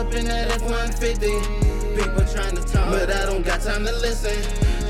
up 0.00 0.14
in 0.14 0.24
that 0.24 0.50
F-150. 0.52 1.20
People 1.94 2.24
trying 2.32 2.56
to 2.56 2.62
talk, 2.72 2.88
but 2.88 3.10
I 3.10 3.26
don't 3.26 3.44
got 3.44 3.60
time 3.60 3.84
to 3.84 3.92
listen. 4.00 4.32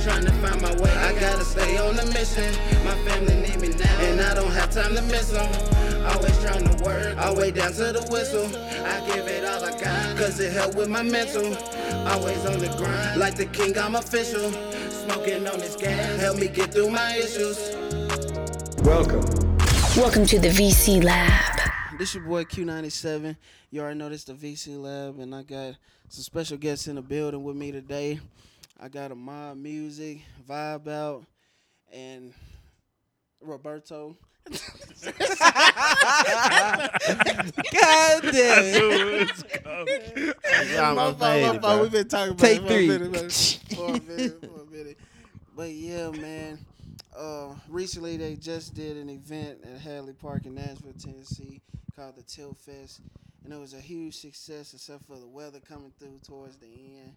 Trying 0.05 0.25
to 0.25 0.33
find 0.35 0.63
my 0.63 0.73
way, 0.81 0.91
I 0.93 1.13
gotta 1.19 1.45
stay 1.45 1.77
on 1.79 1.97
the 1.97 2.07
mission. 2.07 2.55
My 2.85 2.95
family 3.05 3.35
need 3.35 3.61
me 3.61 3.69
now, 3.71 4.01
and 4.01 4.21
I 4.21 4.35
don't 4.35 4.53
have 4.53 4.71
time 4.71 4.95
to 4.95 5.03
miss 5.03 5.31
them. 5.31 5.51
Always 6.07 6.39
trying 6.39 6.65
to 6.65 6.85
work, 6.85 7.19
all 7.19 7.35
way 7.35 7.51
down 7.51 7.73
to 7.73 7.93
the 7.93 8.07
whistle. 8.09 8.47
I 8.87 9.05
give 9.09 9.27
it 9.27 9.45
all 9.45 9.65
I 9.65 9.73
got, 9.81 10.17
cause 10.17 10.39
it 10.39 10.53
help 10.53 10.77
with 10.77 10.89
my 10.89 11.03
mental. 11.03 11.57
Always 12.07 12.47
on 12.47 12.61
the 12.61 12.73
grind, 12.79 13.19
like 13.19 13.35
the 13.35 13.47
king, 13.47 13.77
I'm 13.77 13.97
official. 13.97 14.53
Smoking 14.91 15.47
on 15.49 15.59
this 15.59 15.75
gas, 15.75 16.21
help 16.21 16.39
me 16.39 16.47
get 16.47 16.73
through 16.73 16.91
my 16.91 17.17
issues. 17.17 17.59
Welcome. 18.85 19.27
Welcome 19.97 20.25
to 20.27 20.39
the 20.39 20.51
VC 20.51 21.03
Lab. 21.03 21.60
This 22.01 22.15
your 22.15 22.25
boy 22.25 22.45
Q97. 22.45 23.37
You 23.71 23.83
already 23.83 23.99
know 23.99 24.09
this 24.09 24.25
the 24.25 24.33
VC 24.33 24.81
Lab, 24.81 25.21
and 25.21 25.35
I 25.35 25.43
got 25.43 25.75
some 26.09 26.23
special 26.23 26.57
guests 26.57 26.89
in 26.89 26.95
the 26.95 27.03
building 27.03 27.45
with 27.45 27.57
me 27.57 27.73
today. 27.73 28.21
I 28.81 28.89
got 28.89 29.13
Ahmad 29.13 29.59
Music, 29.59 30.23
vibe 30.49 30.89
out, 30.89 31.27
and 31.93 32.33
Roberto. 33.43 34.17
God 34.51 34.61
damn 38.23 38.65
it. 39.21 39.31
Yeah, 40.73 40.95
my 40.95 41.13
fault, 41.13 41.21
my 41.21 41.59
fault. 41.59 41.83
We've 41.83 41.93
been 41.93 42.09
talking 42.09 42.33
about 42.33 42.39
Take 42.39 42.61
it 42.61 42.63
for 42.63 42.69
three. 42.69 42.85
a 42.87 42.99
minute, 42.99 43.13
man. 43.13 43.29
for 43.77 43.89
a 43.89 44.01
minute, 44.01 44.41
for 44.41 44.63
a 44.63 44.65
minute. 44.75 44.99
But 45.55 45.69
yeah, 45.69 46.09
man. 46.09 46.65
Uh, 47.17 47.55
recently 47.69 48.17
they 48.17 48.35
just 48.37 48.75
did 48.75 48.97
an 48.97 49.11
event 49.11 49.59
at 49.65 49.81
Hadley 49.81 50.13
Park 50.13 50.47
in 50.47 50.55
Nashville, 50.55 50.93
Tennessee, 50.99 51.61
called 51.97 52.17
the 52.17 52.23
Till 52.23 52.55
Fest, 52.55 53.01
and 53.45 53.53
it 53.53 53.59
was 53.59 53.75
a 53.75 53.81
huge 53.81 54.17
success, 54.17 54.73
except 54.73 55.07
for 55.07 55.19
the 55.19 55.27
weather 55.29 55.61
coming 55.61 55.93
through 55.99 56.21
towards 56.25 56.57
the 56.57 56.67
end. 56.67 57.15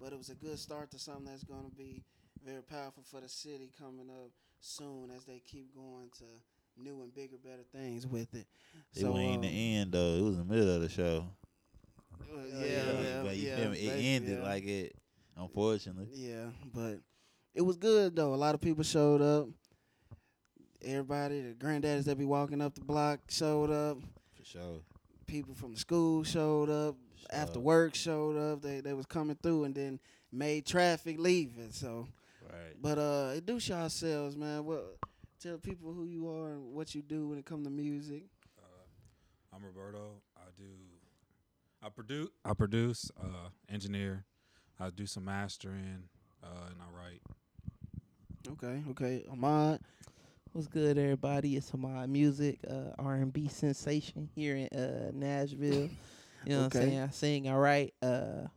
But 0.00 0.12
it 0.12 0.18
was 0.18 0.30
a 0.30 0.34
good 0.34 0.58
start 0.58 0.90
to 0.92 0.98
something 0.98 1.26
that's 1.26 1.44
going 1.44 1.64
to 1.64 1.76
be 1.76 2.02
very 2.44 2.62
powerful 2.62 3.02
for 3.10 3.20
the 3.20 3.28
city 3.28 3.70
coming 3.78 4.10
up 4.10 4.30
soon 4.60 5.10
as 5.14 5.24
they 5.24 5.42
keep 5.46 5.74
going 5.74 6.10
to 6.18 6.24
new 6.82 7.02
and 7.02 7.14
bigger, 7.14 7.36
better 7.42 7.62
things 7.72 8.06
with 8.06 8.34
it. 8.34 8.46
It 8.94 9.04
wasn't 9.04 9.36
um, 9.36 9.40
the 9.42 9.76
end 9.76 9.92
though. 9.92 10.14
It 10.14 10.22
was 10.22 10.36
the 10.38 10.44
middle 10.44 10.74
of 10.74 10.80
the 10.80 10.88
show. 10.88 11.26
uh, 12.20 12.40
yeah, 12.48 12.66
yeah, 13.02 13.22
but 13.22 13.36
you 13.36 13.48
yeah, 13.48 13.56
feel 13.56 13.70
me? 13.70 13.78
It 13.78 14.04
ended 14.04 14.38
yeah. 14.38 14.44
like 14.44 14.64
it. 14.64 14.96
Unfortunately, 15.36 16.06
Yeah, 16.12 16.46
but 16.72 17.00
it 17.54 17.62
was 17.62 17.76
good 17.76 18.16
though. 18.16 18.34
A 18.34 18.36
lot 18.36 18.54
of 18.54 18.60
people 18.60 18.84
showed 18.84 19.22
up. 19.22 19.48
Everybody, 20.82 21.40
the 21.40 21.54
granddaddies 21.54 22.04
that 22.04 22.18
be 22.18 22.24
walking 22.26 22.60
up 22.60 22.74
the 22.74 22.82
block 22.82 23.20
showed 23.30 23.70
up. 23.70 23.98
for 24.36 24.44
sure. 24.44 24.80
People 25.26 25.54
from 25.54 25.72
the 25.72 25.78
school 25.80 26.24
showed 26.24 26.68
up. 26.68 26.96
After 27.30 27.58
work 27.58 27.94
showed 27.94 28.36
up. 28.36 28.60
They 28.62 28.80
they 28.80 28.92
was 28.92 29.06
coming 29.06 29.36
through 29.42 29.64
and 29.64 29.74
then 29.74 29.98
made 30.30 30.66
traffic 30.66 31.18
leaving. 31.18 31.72
So, 31.72 32.06
Right. 32.42 32.74
but 32.80 32.98
uh, 32.98 33.30
introduce 33.34 33.68
yourselves, 33.68 34.36
man. 34.36 34.64
What 34.66 34.98
tell 35.40 35.56
people 35.58 35.92
who 35.94 36.04
you 36.04 36.28
are 36.28 36.50
and 36.52 36.72
what 36.74 36.94
you 36.94 37.00
do 37.02 37.28
when 37.28 37.38
it 37.38 37.46
come 37.46 37.64
to 37.64 37.70
music. 37.70 38.24
Uh, 38.58 39.56
I'm 39.56 39.64
Roberto. 39.64 40.20
I 40.36 40.50
do, 40.58 40.64
I 41.82 41.88
produce, 41.88 42.28
I 42.44 42.52
produce, 42.54 43.10
uh, 43.20 43.48
engineer. 43.70 44.24
I 44.78 44.90
do 44.90 45.06
some 45.06 45.24
mastering, 45.24 46.04
uh, 46.42 46.66
and 46.70 46.76
I 46.82 46.90
write. 46.96 47.22
Okay, 48.52 48.82
okay. 48.90 49.24
Ahmad. 49.30 49.80
What's 50.52 50.68
good, 50.68 50.98
everybody? 50.98 51.56
It's 51.56 51.72
my 51.74 52.06
music, 52.06 52.58
uh, 52.70 52.90
R&B 52.98 53.48
sensation 53.48 54.28
here 54.34 54.56
in 54.56 54.68
uh, 54.78 55.10
Nashville. 55.12 55.88
You 56.46 56.52
know 56.52 56.64
what 56.64 56.76
I'm 56.76 56.82
saying? 56.82 57.00
I 57.00 57.08
sing, 57.08 57.48
I 57.48 57.54
write. 57.54 57.94
Uh, 58.02 58.48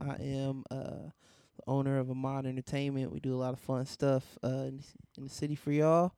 I 0.00 0.14
am 0.22 0.62
uh, 0.70 1.10
the 1.56 1.64
owner 1.66 1.98
of 1.98 2.08
Ahmad 2.08 2.46
Entertainment. 2.46 3.10
We 3.10 3.18
do 3.18 3.34
a 3.34 3.40
lot 3.42 3.52
of 3.52 3.58
fun 3.58 3.86
stuff 3.86 4.22
uh, 4.44 4.68
in, 4.68 4.76
the, 4.76 4.84
in 5.18 5.24
the 5.24 5.28
city 5.28 5.56
for 5.56 5.72
y'all. 5.72 6.12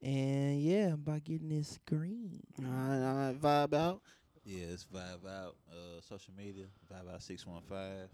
And 0.00 0.62
yeah, 0.62 0.86
I'm 0.86 0.94
about 0.94 1.24
getting 1.24 1.50
this 1.50 1.78
green. 1.86 2.40
All 2.58 2.64
right, 2.64 3.06
all 3.06 3.16
right. 3.16 3.38
Vibe 3.38 3.74
out. 3.74 4.00
Yeah, 4.46 4.64
it's 4.72 4.86
Vibe 4.86 5.28
Out. 5.28 5.56
Uh, 5.70 6.00
social 6.00 6.32
media, 6.38 6.64
Vibe 6.90 7.12
Out 7.12 7.22
six 7.22 7.46
one 7.46 7.60
five. 7.68 8.08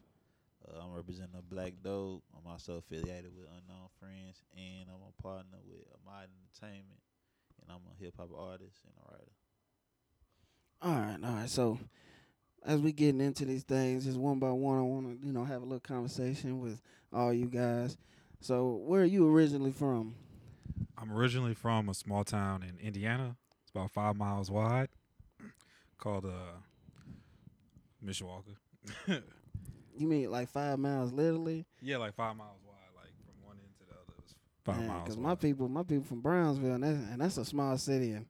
Uh, 0.69 0.81
I'm 0.83 0.93
representing 0.93 1.39
a 1.39 1.43
Black 1.43 1.75
Dope. 1.83 2.23
I'm 2.37 2.51
also 2.51 2.77
affiliated 2.77 3.31
with 3.37 3.47
Unknown 3.47 3.89
Friends, 4.01 4.43
and 4.57 4.89
I'm 4.89 5.01
a 5.03 5.23
partner 5.23 5.59
with 5.67 5.81
Ahmad 5.95 6.29
Entertainment, 6.31 7.01
and 7.63 7.71
I'm 7.71 7.81
a 7.93 8.03
hip 8.03 8.15
hop 8.19 8.31
artist 8.37 8.79
and 8.85 8.95
a 8.99 9.13
writer. 9.13 9.33
All 10.81 10.93
right, 10.93 11.19
all 11.25 11.41
right. 11.41 11.51
So 11.51 11.79
as 12.65 12.81
we 12.81 12.93
getting 12.93 13.21
into 13.21 13.45
these 13.45 13.65
things, 13.65 14.05
just 14.05 14.19
one 14.19 14.39
by 14.39 14.51
one, 14.51 14.79
I 14.79 14.83
want 14.83 15.21
to 15.21 15.27
you 15.27 15.33
know 15.33 15.45
have 15.45 15.63
a 15.63 15.65
little 15.65 15.81
conversation 15.81 16.61
with 16.61 16.81
all 17.13 17.33
you 17.33 17.47
guys. 17.47 17.97
So 18.41 18.81
where 18.85 19.03
are 19.03 19.07
you 19.07 19.29
originally 19.29 19.73
from? 19.73 20.15
I'm 20.97 21.13
originally 21.13 21.55
from 21.55 21.89
a 21.89 21.95
small 21.95 22.25
town 22.25 22.63
in 22.63 22.79
Indiana. 22.85 23.37
It's 23.63 23.71
about 23.71 23.91
five 23.91 24.17
miles 24.17 24.51
wide, 24.51 24.89
called 25.99 26.27
uh, 26.27 26.59
Mishawaka. 28.05 28.57
You 29.99 30.07
mean 30.09 30.31
like 30.31 30.49
five 30.49 30.79
miles, 30.79 31.13
literally? 31.13 31.67
yeah, 31.83 31.97
like 31.99 32.15
five 32.15 32.37
miles 32.37 32.59
wide, 32.67 32.75
like 32.97 33.11
from 33.25 33.47
one 33.47 33.57
end 33.63 33.73
to 33.81 33.85
the 33.87 33.93
other. 33.95 34.15
It's 34.25 34.35
five 34.65 34.83
miles. 34.87 35.03
Because 35.05 35.17
my 35.19 35.35
people, 35.35 35.69
my 35.69 35.83
people 35.83 36.05
from 36.05 36.21
Brownsville, 36.21 36.73
and 36.75 36.85
that's, 36.85 36.97
and 37.13 37.21
that's 37.21 37.37
a 37.39 37.45
small 37.45 37.77
city, 37.79 38.13
and, 38.13 38.27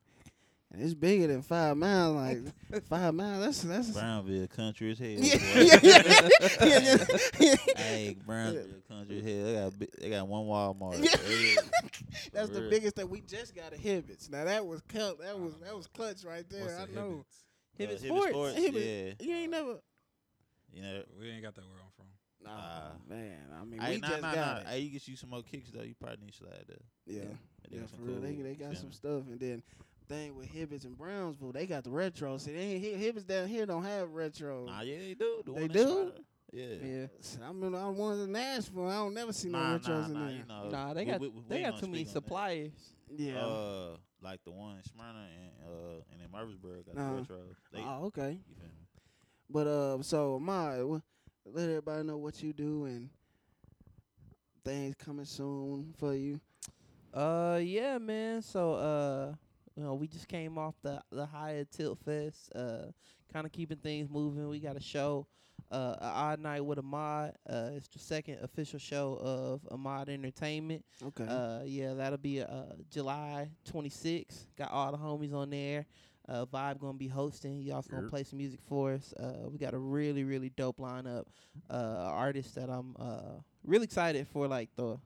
and 0.71 0.81
it's 0.81 0.93
bigger 0.93 1.27
than 1.27 1.41
five 1.41 1.75
miles. 1.77 2.15
Like 2.15 2.83
five 2.89 3.13
miles, 3.13 3.43
that's 3.43 3.61
that's. 3.61 3.89
Brownville 3.91 4.47
country 4.47 4.91
as 4.91 4.99
hell. 4.99 5.09
Yeah, 5.09 5.35
boy. 5.37 5.61
yeah, 5.61 5.79
yeah, 5.83 6.01
yeah, 6.03 7.05
yeah, 7.39 7.55
yeah. 7.67 7.73
Hey, 7.81 8.17
Brownville 8.25 8.65
country 8.87 9.19
as 9.19 9.25
hell. 9.25 9.43
They 9.45 9.53
got 9.53 9.79
bi- 9.79 9.87
they 10.01 10.09
got 10.09 10.27
one 10.27 10.45
Walmart. 10.45 11.03
Yeah. 11.03 11.11
Yeah. 11.27 11.61
That's 12.33 12.49
the 12.49 12.61
real. 12.61 12.69
biggest 12.69 12.95
thing. 12.95 13.09
We 13.09 13.21
just 13.21 13.55
got 13.55 13.73
a 13.73 13.77
Hibbett's. 13.77 14.29
Now 14.29 14.45
that 14.45 14.65
was 14.65 14.81
cut. 14.87 15.19
That 15.21 15.39
was 15.39 15.53
that 15.63 15.75
was 15.75 15.87
clutch 15.87 16.23
right 16.23 16.43
there. 16.49 16.63
What's 16.63 16.79
I 16.79 16.85
the 16.85 16.91
know. 16.93 17.25
Hibbett's? 17.25 17.35
Hibbett 17.79 17.95
Uh, 17.95 17.97
Sports. 18.15 18.29
Sports, 18.31 18.59
Hibbett. 18.59 19.15
yeah. 19.19 19.25
You 19.25 19.35
ain't 19.35 19.51
never. 19.51 19.75
You 20.73 20.81
know, 20.81 21.03
We 21.19 21.29
ain't 21.29 21.43
got 21.43 21.55
that 21.55 21.61
where 21.65 21.79
I'm 21.79 21.91
from. 21.95 22.05
Nah, 22.41 22.51
Ah. 22.51 22.91
man. 23.07 23.39
I 23.59 23.65
mean, 23.65 23.79
Hey, 23.81 23.95
we 23.95 24.01
nah, 24.01 24.07
just 24.09 24.21
nah, 24.21 24.33
got 24.35 24.55
nah. 24.55 24.59
it. 24.61 24.67
Hey, 24.67 24.79
you 24.79 24.89
get 24.91 25.07
you 25.07 25.15
some 25.17 25.29
more 25.29 25.43
kicks 25.43 25.71
though. 25.71 25.81
You 25.81 25.93
probably 25.95 26.25
need 26.25 26.31
to 26.31 26.37
slide 26.37 26.65
there. 26.67 26.77
Yeah, 27.05 27.21
They 27.69 27.75
yeah, 27.75 27.79
got 27.81 27.89
some 27.89 27.99
for 27.99 28.05
real. 28.05 28.21
They 28.21 28.35
they 28.35 28.55
got 28.55 28.77
some 28.77 28.91
stuff, 28.91 29.23
and 29.27 29.39
then 29.39 29.63
thing 30.07 30.35
with 30.35 30.47
Hibbett's 30.47 30.85
and 30.85 30.97
Brownsville, 30.97 31.51
they 31.51 31.67
got 31.67 31.83
the 31.83 31.91
retro. 31.91 32.37
See, 32.37 32.53
they 32.53 32.59
ain't, 32.59 32.83
Hib- 32.83 32.99
Hibbett's 32.99 33.25
down 33.25 33.47
here 33.47 33.65
don't 33.65 33.83
have 33.83 34.09
retro. 34.11 34.65
Nah, 34.65 34.81
yeah, 34.81 34.97
they 34.97 35.13
do. 35.15 35.41
The 35.45 35.51
They 35.53 35.67
do? 35.67 35.87
Sparta. 35.87 36.21
Yeah. 36.51 36.65
Yeah. 36.81 37.07
See, 37.19 37.39
I 37.43 37.51
mean, 37.51 37.75
I'm 37.75 37.95
one 37.95 38.19
in 38.21 38.31
Nashville. 38.31 38.87
I 38.87 38.93
don't 38.95 39.13
never 39.13 39.31
see 39.33 39.49
no 39.49 39.59
Nah, 39.59 39.77
retros 39.77 39.87
nah, 39.87 40.05
in 40.07 40.13
nah, 40.13 40.25
there. 40.25 40.35
you 40.35 40.45
know. 40.47 40.69
Nah, 40.69 40.93
they 40.95 41.05
we- 41.05 41.11
got 41.11 41.21
we- 41.21 41.27
we 41.29 41.41
they 41.47 41.61
got 41.61 41.77
too 41.79 41.85
many 41.87 42.05
speak 42.05 42.07
that. 42.07 42.13
suppliers. 42.13 42.93
yeah. 43.15 43.37
Uh, 43.45 43.97
like 44.21 44.43
the 44.43 44.51
one 44.51 44.77
in 44.77 44.83
Smyrna 44.83 45.27
and 45.43 45.51
uh 45.63 46.01
and 46.11 46.21
in 46.21 46.31
Murfreesboro 46.31 46.81
got 46.83 46.97
Uh-huh. 46.97 47.09
the 47.13 47.19
retro. 47.21 47.37
They, 47.71 47.79
oh, 47.81 48.05
okay. 48.05 48.31
you 48.49 48.55
feel 48.55 48.65
me? 48.65 48.78
But 49.49 49.67
uh, 49.67 50.01
so 50.03 50.39
my 50.39 50.77
let 51.45 51.69
everybody 51.69 52.03
know 52.03 52.17
what 52.17 52.41
you 52.43 52.53
do 52.53 52.85
and 52.85 53.09
things 54.63 54.95
coming 54.95 55.25
soon 55.25 55.93
for 55.97 56.13
you. 56.13 56.39
Uh, 57.13 57.59
yeah, 57.61 57.97
man. 57.97 58.41
So, 58.41 58.73
uh, 58.73 59.33
you 59.75 59.83
know, 59.83 59.95
we 59.95 60.07
just 60.07 60.27
came 60.27 60.57
off 60.57 60.75
the 60.83 61.01
the 61.11 61.25
higher 61.25 61.65
Tilt 61.65 61.97
Fest. 62.05 62.51
Uh, 62.53 62.91
kind 63.33 63.45
of 63.45 63.51
keeping 63.51 63.77
things 63.77 64.09
moving. 64.09 64.47
We 64.49 64.59
got 64.59 64.75
a 64.75 64.81
show, 64.81 65.25
uh, 65.71 65.95
a 65.99 66.05
odd 66.05 66.39
night 66.39 66.63
with 66.63 66.77
Ahmad. 66.77 67.35
Uh, 67.49 67.71
it's 67.75 67.87
the 67.87 67.99
second 67.99 68.39
official 68.43 68.79
show 68.79 69.17
of 69.21 69.61
Ahmad 69.71 70.09
Entertainment. 70.09 70.83
Okay. 71.03 71.25
Uh, 71.27 71.61
yeah, 71.65 71.93
that'll 71.93 72.17
be 72.19 72.41
uh 72.41 72.75
July 72.91 73.49
26th. 73.71 74.45
Got 74.57 74.71
all 74.71 74.91
the 74.91 74.97
homies 74.97 75.33
on 75.33 75.49
there. 75.49 75.85
Uh, 76.29 76.45
Vibe 76.45 76.79
gonna 76.79 76.97
be 76.97 77.07
hosting. 77.07 77.61
Y'all 77.61 77.83
gonna 77.89 78.07
play 78.07 78.23
some 78.23 78.37
music 78.37 78.59
for 78.67 78.93
us. 78.93 79.13
Uh, 79.19 79.49
we 79.49 79.57
got 79.57 79.73
a 79.73 79.77
really 79.79 80.23
really 80.23 80.49
dope 80.49 80.77
lineup. 80.77 81.25
Uh, 81.69 81.73
artists 82.13 82.53
that 82.53 82.69
I'm 82.69 82.95
uh 82.99 83.39
really 83.63 83.85
excited 83.85 84.27
for, 84.27 84.47
like 84.47 84.69
the 84.75 84.97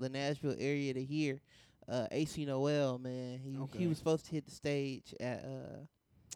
the 0.00 0.08
Nashville 0.08 0.56
area 0.58 0.92
to 0.94 1.02
hear. 1.04 1.40
Uh, 1.88 2.06
AC 2.10 2.44
Noel, 2.44 2.98
man, 2.98 3.38
he 3.38 3.56
Okay. 3.58 3.78
he 3.80 3.86
was 3.86 3.98
supposed 3.98 4.26
to 4.26 4.32
hit 4.32 4.44
the 4.46 4.50
stage 4.50 5.14
at 5.20 5.44
uh 5.44 5.84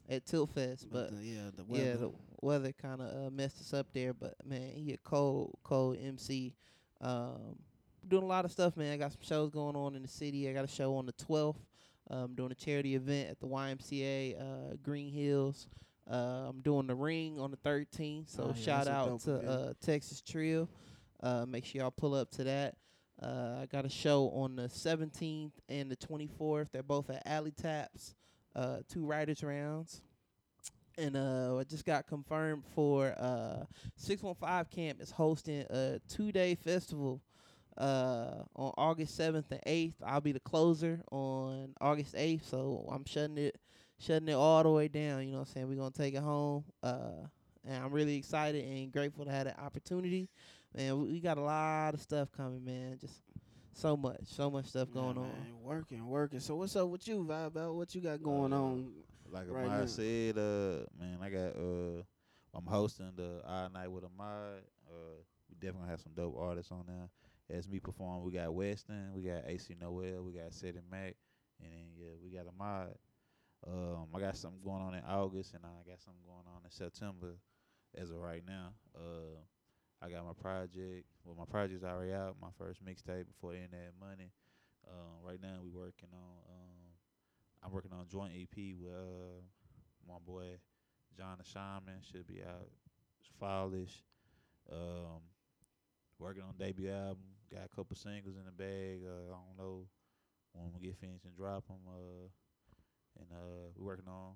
at 0.09 0.25
Tilt 0.25 0.51
Fest, 0.51 0.87
but 0.93 1.11
the, 1.11 1.25
yeah, 1.25 1.51
the 1.57 1.65
yeah, 1.69 1.85
weather. 1.85 1.97
the 1.99 2.11
weather 2.41 2.73
kind 2.73 3.01
of 3.01 3.27
uh, 3.27 3.31
messed 3.31 3.61
us 3.61 3.75
up 3.75 3.89
there. 3.93 4.13
But 4.15 4.35
man, 4.45 4.71
he 4.75 4.93
a 4.93 4.97
cold, 4.99 5.59
cold 5.65 5.99
MC. 6.01 6.55
Um, 7.01 7.57
doing 8.07 8.23
a 8.23 8.27
lot 8.27 8.45
of 8.45 8.53
stuff, 8.53 8.77
man. 8.77 8.93
I 8.93 8.97
got 8.97 9.11
some 9.13 9.23
shows 9.23 9.51
going 9.51 9.75
on 9.75 9.97
in 9.97 10.03
the 10.03 10.09
city. 10.09 10.49
I 10.49 10.53
got 10.53 10.65
a 10.65 10.69
show 10.69 10.95
on 10.97 11.07
the 11.07 11.13
12th. 11.15 11.57
Um, 12.09 12.35
doing 12.37 12.53
a 12.53 12.55
charity 12.55 12.95
event 12.95 13.31
at 13.31 13.41
the 13.41 13.47
YMCA 13.49 14.41
uh, 14.41 14.77
Green 14.83 15.11
Hills. 15.13 15.67
Uh, 16.09 16.47
I'm 16.51 16.61
doing 16.61 16.87
the 16.87 16.95
Ring 16.95 17.41
on 17.41 17.51
the 17.51 17.57
13th. 17.57 18.31
So 18.31 18.45
Oh, 18.45 18.55
yeah, 18.57 18.63
shout 18.63 18.87
out 18.87 19.21
to 19.23 19.35
uh, 19.39 19.73
Texas 19.85 20.21
Trio. 20.21 20.69
Uh, 21.21 21.47
make 21.47 21.65
sure 21.65 21.81
y'all 21.83 21.91
pull 21.91 22.15
up 22.15 22.31
to 22.33 22.45
that. 22.45 22.77
Uh, 23.21 23.61
I 23.63 23.67
got 23.67 23.85
a 23.85 23.89
show 23.89 24.31
on 24.31 24.55
the 24.57 24.69
17th 24.69 25.51
and 25.69 25.91
the 25.91 25.97
24th. 25.97 26.69
They're 26.73 26.83
both 26.85 27.11
at 27.11 27.23
Alley 27.27 27.51
Taps, 27.51 28.15
uh, 28.55 28.79
two 28.89 29.05
writers 29.05 29.43
rounds. 29.43 30.03
and 30.99 31.17
uh, 31.17 31.57
I 31.59 31.65
just 31.65 31.85
got 31.85 32.07
confirmed 32.07 32.63
for 32.75 33.15
uh, 33.19 33.65
615 33.97 34.65
Camp 34.71 35.01
is 35.01 35.11
hosting 35.11 35.65
a 35.71 35.99
two 36.09 36.31
day 36.31 36.55
festival 36.55 37.21
uh, 37.79 38.43
on 38.55 38.73
August 38.77 39.19
7th 39.19 39.45
and 39.51 39.61
8th. 39.67 39.95
I'll 40.05 40.21
be 40.21 40.33
the 40.33 40.41
closer 40.41 41.01
on 41.11 41.75
August 41.81 42.15
8th, 42.15 42.45
so 42.45 42.89
I'm 42.91 43.05
shutting 43.05 43.39
it 43.39 43.57
shutting 43.99 44.29
it 44.29 44.35
all 44.35 44.63
the 44.63 44.71
way 44.71 44.89
down. 44.89 45.25
You 45.25 45.33
know 45.33 45.39
what 45.39 45.49
I'm 45.49 45.55
saying? 45.55 45.69
We're 45.69 45.77
gonna 45.77 45.91
take 45.91 46.15
it 46.15 46.23
home. 46.23 46.65
Uh, 46.83 47.27
and 47.67 47.85
I'm 47.85 47.91
really 47.93 48.17
excited 48.17 48.65
and 48.65 48.93
grateful 48.93 49.25
to 49.25 49.31
have 49.31 49.45
that 49.47 49.59
opportunity. 49.59 50.29
Man, 50.77 51.01
we, 51.01 51.13
we 51.13 51.21
got 51.21 51.39
a 51.39 51.43
lot 51.43 51.95
of 51.95 52.01
stuff 52.03 52.31
coming, 52.37 52.65
man. 52.65 52.99
Just 53.01 53.23
so 53.73 53.97
much, 53.97 54.21
so 54.25 54.51
much 54.51 54.67
stuff 54.67 54.91
going 54.93 55.17
Yeah, 55.17 55.23
on. 55.23 55.47
working, 55.63 56.07
working. 56.07 56.41
So 56.41 56.57
what's 56.57 56.77
up 56.77 56.89
with 56.89 57.07
you, 57.09 57.25
Vibe? 57.29 57.57
Out? 57.57 57.75
What 57.75 57.95
you 57.95 58.01
got 58.03 58.23
going 58.23 58.53
Uh, 58.53 58.57
on? 58.57 58.93
Like 59.31 59.47
right 59.51 59.65
Ahmad 59.67 59.81
now. 59.81 59.87
said, 59.87 60.39
uh, 60.39 60.85
man, 60.99 61.19
I 61.21 61.29
got 61.31 61.57
uh, 61.57 62.03
I'm 62.55 62.65
hosting 62.67 63.13
the 63.17 63.41
All 63.47 63.69
Night 63.71 63.91
with 63.91 64.05
Ahmad. 64.05 64.63
Uh, 64.89 65.17
we 65.49 65.55
definitely 65.57 65.81
gonna 65.81 65.91
have 65.91 66.01
some 66.01 66.13
dope 66.15 66.37
artists 66.39 66.71
on 66.71 66.85
there. 66.87 67.09
As 67.49 67.69
me 67.69 67.79
perform, 67.79 68.25
we 68.25 68.33
got 68.33 68.53
Weston, 68.53 69.13
we 69.15 69.23
got 69.23 69.45
AC 69.47 69.77
Noel, 69.81 70.23
we 70.23 70.33
got 70.33 70.53
Seti 70.53 70.81
Mac, 70.91 71.15
and 71.63 71.71
then 71.73 71.87
yeah, 71.97 72.11
we 72.23 72.31
got 72.31 72.47
Ahmad. 72.49 72.95
Um, 73.67 74.09
I 74.15 74.21
got 74.21 74.37
something 74.37 74.61
going 74.65 74.83
on 74.83 74.95
in 74.95 75.03
August, 75.05 75.55
and 75.55 75.65
I 75.65 75.89
got 75.89 76.01
something 76.01 76.23
going 76.27 76.47
on 76.47 76.63
in 76.65 76.71
September. 76.71 77.37
As 77.97 78.11
of 78.11 78.17
right 78.17 78.43
now, 78.47 78.73
uh, 78.95 79.39
I 80.03 80.11
got 80.11 80.27
my 80.27 80.35
project. 80.35 81.07
Well, 81.25 81.37
my 81.39 81.47
project's 81.47 81.85
already 81.85 82.13
out. 82.13 82.37
My 82.41 82.51
first 82.59 82.85
mixtape 82.85 83.27
before 83.27 83.53
the 83.53 83.59
end 83.59 83.73
of 83.73 83.79
that 83.79 83.95
money. 83.99 84.31
Um, 84.87 85.25
right 85.25 85.41
now, 85.41 85.59
we 85.63 85.71
working 85.71 86.09
on. 86.13 86.39
Um, 86.51 86.87
I'm 87.65 87.73
working 87.73 87.93
on 87.93 88.01
a 88.01 88.11
joint 88.11 88.33
EP 88.35 88.75
with 88.79 88.93
uh, 88.93 89.41
my 90.07 90.19
boy 90.25 90.59
John 91.17 91.39
the 91.39 91.45
Shaman. 91.45 92.03
Should 92.13 92.27
be 92.27 92.43
out 92.43 92.69
fallish. 93.41 94.03
Um, 94.71 95.23
working 96.19 96.43
on 96.43 96.55
debut 96.59 96.91
album. 96.91 97.36
Got 97.53 97.67
a 97.73 97.77
couple 97.77 97.97
singles 97.97 98.37
in 98.37 98.45
the 98.45 98.53
bag. 98.53 99.01
Uh, 99.07 99.33
I 99.33 99.37
don't 99.37 99.59
know 99.59 99.87
when 100.53 100.71
we 100.75 100.87
get 100.87 100.97
finished 100.97 101.25
and 101.25 101.37
drop 101.37 101.67
them. 101.69 101.77
Uh, 101.87 102.29
and 103.19 103.29
uh, 103.33 103.71
we're 103.77 103.87
working 103.87 104.09
on 104.09 104.35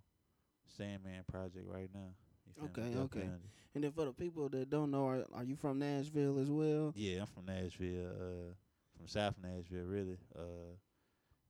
Sandman 0.76 1.24
project 1.30 1.66
right 1.66 1.90
now. 1.92 2.14
You 2.46 2.52
feel 2.54 2.84
me? 2.84 2.96
Okay, 2.96 2.98
okay. 3.18 3.28
And 3.74 3.84
then 3.84 3.92
for 3.92 4.04
the 4.06 4.12
people 4.12 4.48
that 4.48 4.70
don't 4.70 4.90
know, 4.90 5.06
are, 5.06 5.24
are 5.34 5.44
you 5.44 5.56
from 5.56 5.78
Nashville 5.78 6.38
as 6.40 6.50
well? 6.50 6.92
Yeah, 6.96 7.20
I'm 7.20 7.26
from 7.26 7.46
Nashville. 7.46 8.06
Uh, 8.08 8.54
from 8.96 9.06
South 9.06 9.34
Nashville, 9.42 9.84
really. 9.84 10.18
Uh, 10.36 10.74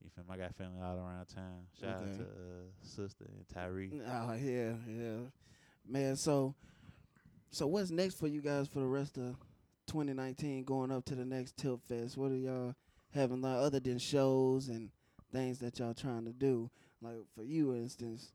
you 0.03 0.09
feel 0.15 0.23
me? 0.27 0.33
I 0.33 0.37
got 0.37 0.55
family 0.55 0.81
all 0.81 0.97
around 0.97 1.25
town. 1.25 1.67
Shout 1.79 1.89
out 1.89 2.17
to 2.17 2.23
uh, 2.23 2.65
sister 2.81 3.25
and 3.25 3.47
Tyree. 3.53 3.91
Oh 4.07 4.33
yeah, 4.33 4.73
yeah, 4.87 5.17
man. 5.87 6.15
So, 6.15 6.55
so 7.51 7.67
what's 7.67 7.91
next 7.91 8.15
for 8.19 8.27
you 8.27 8.41
guys 8.41 8.67
for 8.67 8.79
the 8.79 8.85
rest 8.85 9.17
of 9.17 9.35
2019? 9.91 10.63
Going 10.63 10.89
up 10.89 11.03
to 11.05 11.15
the 11.15 11.25
next 11.25 11.57
Tilt 11.57 11.81
Fest. 11.87 12.17
What 12.17 12.31
are 12.31 12.37
y'all 12.37 12.75
having 13.13 13.41
like 13.41 13.57
other 13.57 13.81
than 13.81 13.99
shows 13.99 14.69
and 14.69 14.89
things 15.33 15.59
that 15.59 15.79
y'all 15.79 15.93
trying 15.93 16.23
to 16.25 16.31
do? 16.31 16.69
Like 17.01 17.17
for 17.35 17.43
you, 17.43 17.73
instance, 17.73 18.31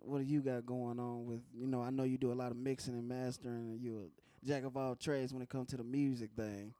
what 0.00 0.18
do 0.18 0.24
you 0.24 0.42
got 0.42 0.66
going 0.66 1.00
on 1.00 1.24
with? 1.24 1.40
You 1.54 1.66
know, 1.66 1.80
I 1.80 1.88
know 1.88 2.02
you 2.02 2.18
do 2.18 2.30
a 2.30 2.34
lot 2.34 2.50
of 2.50 2.58
mixing 2.58 2.92
and 2.92 3.08
mastering, 3.08 3.54
and 3.54 3.80
you're 3.80 4.02
a 4.02 4.46
jack 4.46 4.64
of 4.64 4.76
all 4.76 4.96
trades 4.96 5.32
when 5.32 5.40
it 5.40 5.48
comes 5.48 5.68
to 5.68 5.78
the 5.78 5.84
music 5.84 6.30
thing. 6.36 6.74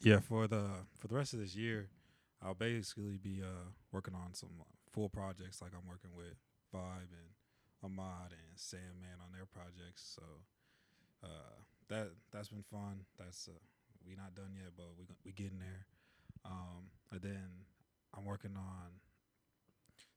Yeah, 0.00 0.20
for 0.20 0.46
the 0.46 0.66
for 0.96 1.08
the 1.08 1.16
rest 1.16 1.32
of 1.34 1.40
this 1.40 1.56
year, 1.56 1.88
I'll 2.40 2.54
basically 2.54 3.18
be 3.18 3.40
uh 3.42 3.70
working 3.90 4.14
on 4.14 4.34
some 4.34 4.50
uh, 4.60 4.64
full 4.92 5.08
projects. 5.08 5.60
Like 5.60 5.72
I'm 5.74 5.88
working 5.88 6.10
with 6.16 6.36
Vibe 6.72 7.10
and 7.10 7.32
Ahmad 7.82 8.30
and 8.30 8.54
Sandman 8.54 9.18
on 9.20 9.32
their 9.32 9.46
projects. 9.46 10.14
So 10.16 10.22
uh, 11.24 11.62
that 11.92 12.08
that's 12.32 12.48
been 12.48 12.64
fun. 12.64 13.04
That's 13.18 13.48
uh, 13.48 13.58
we 14.06 14.16
not 14.16 14.34
done 14.34 14.52
yet, 14.56 14.72
but 14.76 14.86
we 14.98 15.04
we 15.24 15.32
getting 15.32 15.58
there. 15.58 15.86
Um, 16.44 16.90
and 17.12 17.20
then 17.22 17.48
I'm 18.16 18.24
working 18.24 18.56
on 18.56 18.98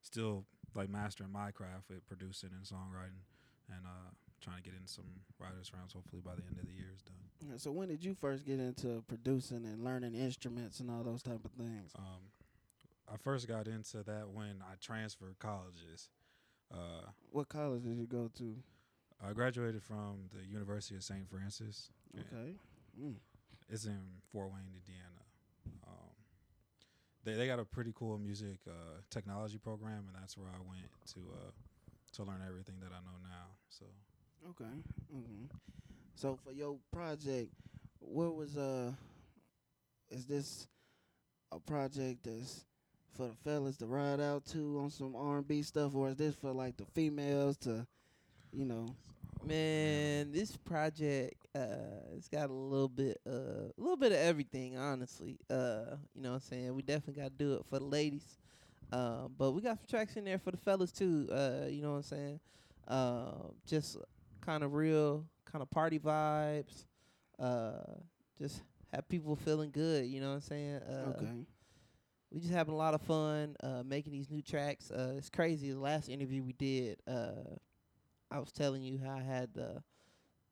still 0.01 0.45
like 0.73 0.89
mastering 0.89 1.31
my 1.31 1.51
craft 1.51 1.89
with 1.89 2.07
producing 2.07 2.49
and 2.53 2.63
songwriting, 2.65 3.23
and 3.69 3.85
uh, 3.85 4.11
trying 4.41 4.57
to 4.57 4.63
get 4.63 4.73
in 4.79 4.87
some 4.87 5.05
writers 5.39 5.71
rounds. 5.75 5.93
Hopefully 5.93 6.21
by 6.23 6.35
the 6.35 6.43
end 6.47 6.57
of 6.59 6.65
the 6.65 6.73
year 6.73 6.91
is 6.95 7.01
done. 7.01 7.15
Yeah, 7.41 7.57
So 7.57 7.71
when 7.71 7.89
did 7.89 8.03
you 8.03 8.15
first 8.15 8.45
get 8.45 8.59
into 8.59 9.03
producing 9.07 9.65
and 9.65 9.83
learning 9.83 10.15
instruments 10.15 10.79
and 10.79 10.89
all 10.89 11.03
those 11.03 11.21
type 11.21 11.43
of 11.45 11.51
things? 11.51 11.91
Um, 11.97 12.31
I 13.11 13.17
first 13.17 13.47
got 13.47 13.67
into 13.67 13.97
that 14.03 14.29
when 14.33 14.61
I 14.61 14.75
transferred 14.81 15.37
colleges. 15.39 16.09
Uh, 16.73 17.05
What 17.31 17.49
college 17.49 17.83
did 17.83 17.97
you 17.97 18.07
go 18.07 18.29
to? 18.37 18.55
I 19.23 19.33
graduated 19.33 19.83
from 19.83 20.29
the 20.33 20.45
University 20.45 20.95
of 20.95 21.03
St. 21.03 21.27
Francis. 21.29 21.89
Okay. 22.15 22.53
Mm. 23.01 23.15
It's 23.69 23.85
in 23.85 23.99
Fort 24.31 24.51
Wayne, 24.51 24.61
Indiana. 24.73 25.23
Um, 25.87 26.11
they 27.23 27.33
they 27.33 27.47
got 27.47 27.59
a 27.59 27.65
pretty 27.65 27.93
cool 27.95 28.17
music 28.17 28.59
uh, 28.67 29.01
technology 29.09 29.57
program, 29.57 30.05
and 30.07 30.15
that's 30.21 30.37
where 30.37 30.47
I 30.49 30.59
went 30.67 30.87
to 31.13 31.19
uh, 31.33 31.51
to 32.13 32.23
learn 32.23 32.41
everything 32.47 32.75
that 32.81 32.91
I 32.91 32.99
know 33.03 33.17
now. 33.23 33.55
So 33.69 33.85
Okay. 34.49 34.71
hmm 35.11 35.45
So 36.15 36.37
for 36.43 36.51
your 36.51 36.77
project, 36.91 37.51
what 37.99 38.35
was 38.35 38.57
uh, 38.57 38.91
is 40.09 40.25
this 40.25 40.67
a 41.51 41.59
project 41.59 42.23
that's 42.25 42.65
for 43.17 43.27
the 43.29 43.33
fellas 43.43 43.77
to 43.77 43.87
ride 43.87 44.19
out 44.19 44.45
to 44.47 44.79
on 44.83 44.91
some 44.91 45.15
R 45.15 45.37
and 45.37 45.47
B 45.47 45.61
stuff, 45.63 45.95
or 45.95 46.09
is 46.09 46.15
this 46.17 46.35
for 46.35 46.51
like 46.51 46.77
the 46.77 46.85
females 46.85 47.57
to, 47.59 47.87
you 48.55 48.65
know? 48.65 48.95
Man, 49.43 50.31
this 50.31 50.55
project 50.57 51.45
uh 51.55 52.15
it's 52.15 52.27
got 52.27 52.49
a 52.49 52.53
little 52.53 52.89
bit 52.89 53.19
uh 53.27 53.69
a 53.69 53.73
little 53.77 53.97
bit 53.97 54.11
of 54.11 54.17
everything, 54.17 54.77
honestly. 54.77 55.37
Uh, 55.49 55.97
you 56.15 56.21
know 56.21 56.29
what 56.29 56.35
I'm 56.35 56.41
saying? 56.41 56.73
We 56.75 56.81
definitely 56.81 57.21
gotta 57.21 57.35
do 57.35 57.53
it 57.55 57.65
for 57.69 57.79
the 57.79 57.85
ladies. 57.85 58.39
Um, 58.91 59.33
but 59.37 59.51
we 59.51 59.61
got 59.61 59.77
some 59.77 59.87
tracks 59.89 60.15
in 60.15 60.25
there 60.25 60.39
for 60.39 60.51
the 60.51 60.57
fellas 60.57 60.91
too, 60.91 61.27
uh, 61.31 61.65
you 61.69 61.81
know 61.81 61.91
what 61.91 61.97
I'm 61.97 62.03
saying? 62.03 62.39
Um, 62.87 63.53
just 63.67 63.97
kind 64.41 64.63
of 64.63 64.73
real 64.73 65.25
kind 65.51 65.61
of 65.61 65.69
party 65.69 65.99
vibes. 65.99 66.85
Uh 67.37 67.73
just 68.39 68.63
have 68.93 69.07
people 69.09 69.35
feeling 69.35 69.69
good, 69.71 70.05
you 70.05 70.21
know 70.21 70.29
what 70.29 70.35
I'm 70.35 70.41
saying? 70.41 70.81
Uh 70.89 71.09
okay. 71.09 71.45
we 72.31 72.39
just 72.39 72.53
having 72.53 72.73
a 72.73 72.77
lot 72.77 72.93
of 72.93 73.01
fun 73.01 73.55
uh, 73.63 73.83
making 73.85 74.11
these 74.11 74.29
new 74.29 74.41
tracks. 74.41 74.91
Uh, 74.91 75.13
it's 75.17 75.29
crazy. 75.29 75.71
The 75.71 75.79
last 75.79 76.09
interview 76.09 76.43
we 76.43 76.53
did, 76.53 76.97
uh, 77.07 77.55
I 78.35 78.39
was 78.39 78.51
telling 78.51 78.83
you 78.83 78.99
how 79.03 79.15
I 79.15 79.21
had 79.21 79.53
the 79.53 79.81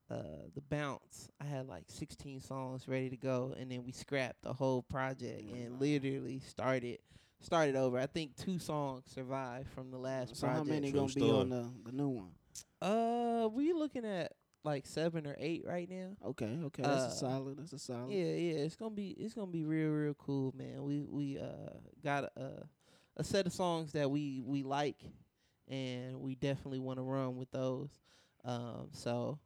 uh, 0.09 0.47
the 0.55 0.61
bounce. 0.61 1.29
I 1.41 1.45
had 1.45 1.67
like 1.67 1.85
16 1.87 2.39
songs 2.41 2.87
ready 2.87 3.09
to 3.09 3.17
go, 3.17 3.55
and 3.59 3.71
then 3.71 3.83
we 3.83 3.91
scrapped 3.91 4.43
the 4.43 4.53
whole 4.53 4.83
project 4.83 5.41
and 5.51 5.79
literally 5.79 6.39
started 6.39 6.99
started 7.41 7.75
over. 7.75 7.97
I 7.99 8.05
think 8.05 8.35
two 8.37 8.59
songs 8.59 9.03
survived 9.13 9.69
from 9.69 9.91
the 9.91 9.97
last 9.97 10.35
So 10.37 10.47
project. 10.47 10.67
how 10.67 10.73
many 10.73 10.91
True 10.91 11.01
gonna 11.01 11.13
be 11.13 11.31
on 11.31 11.49
the 11.49 11.69
the 11.85 11.91
new 11.91 12.09
one? 12.09 12.31
Uh, 12.81 13.47
we 13.51 13.73
looking 13.73 14.05
at 14.05 14.33
like 14.63 14.85
seven 14.85 15.27
or 15.27 15.35
eight 15.39 15.63
right 15.67 15.89
now. 15.89 16.11
Okay. 16.25 16.57
Okay. 16.65 16.83
That's 16.83 17.03
Uh, 17.03 17.07
a 17.07 17.11
solid. 17.17 17.57
That's 17.57 17.73
a 17.73 17.79
solid. 17.79 18.11
Yeah, 18.13 18.23
yeah, 18.23 18.63
it's 18.63 18.75
gonna 18.75 18.95
be 18.95 19.09
it's 19.11 19.33
gonna 19.33 19.51
be 19.51 19.63
real, 19.65 19.89
real 19.91 20.13
cool, 20.13 20.53
man. 20.55 20.83
We 20.83 21.01
we 21.01 21.39
uh 21.39 21.73
got 22.03 22.25
a 22.37 22.63
a 23.17 23.23
set 23.23 23.45
of 23.45 23.53
songs 23.53 23.91
that 23.93 24.09
we 24.09 24.41
we 24.45 24.63
like, 24.63 25.03
and 25.67 26.19
we 26.19 26.35
definitely 26.35 26.79
want 26.79 26.99
to 26.99 27.03
run 27.03 27.37
with 27.37 27.51
those. 27.51 27.89
Um, 28.45 28.89
so 28.91 29.39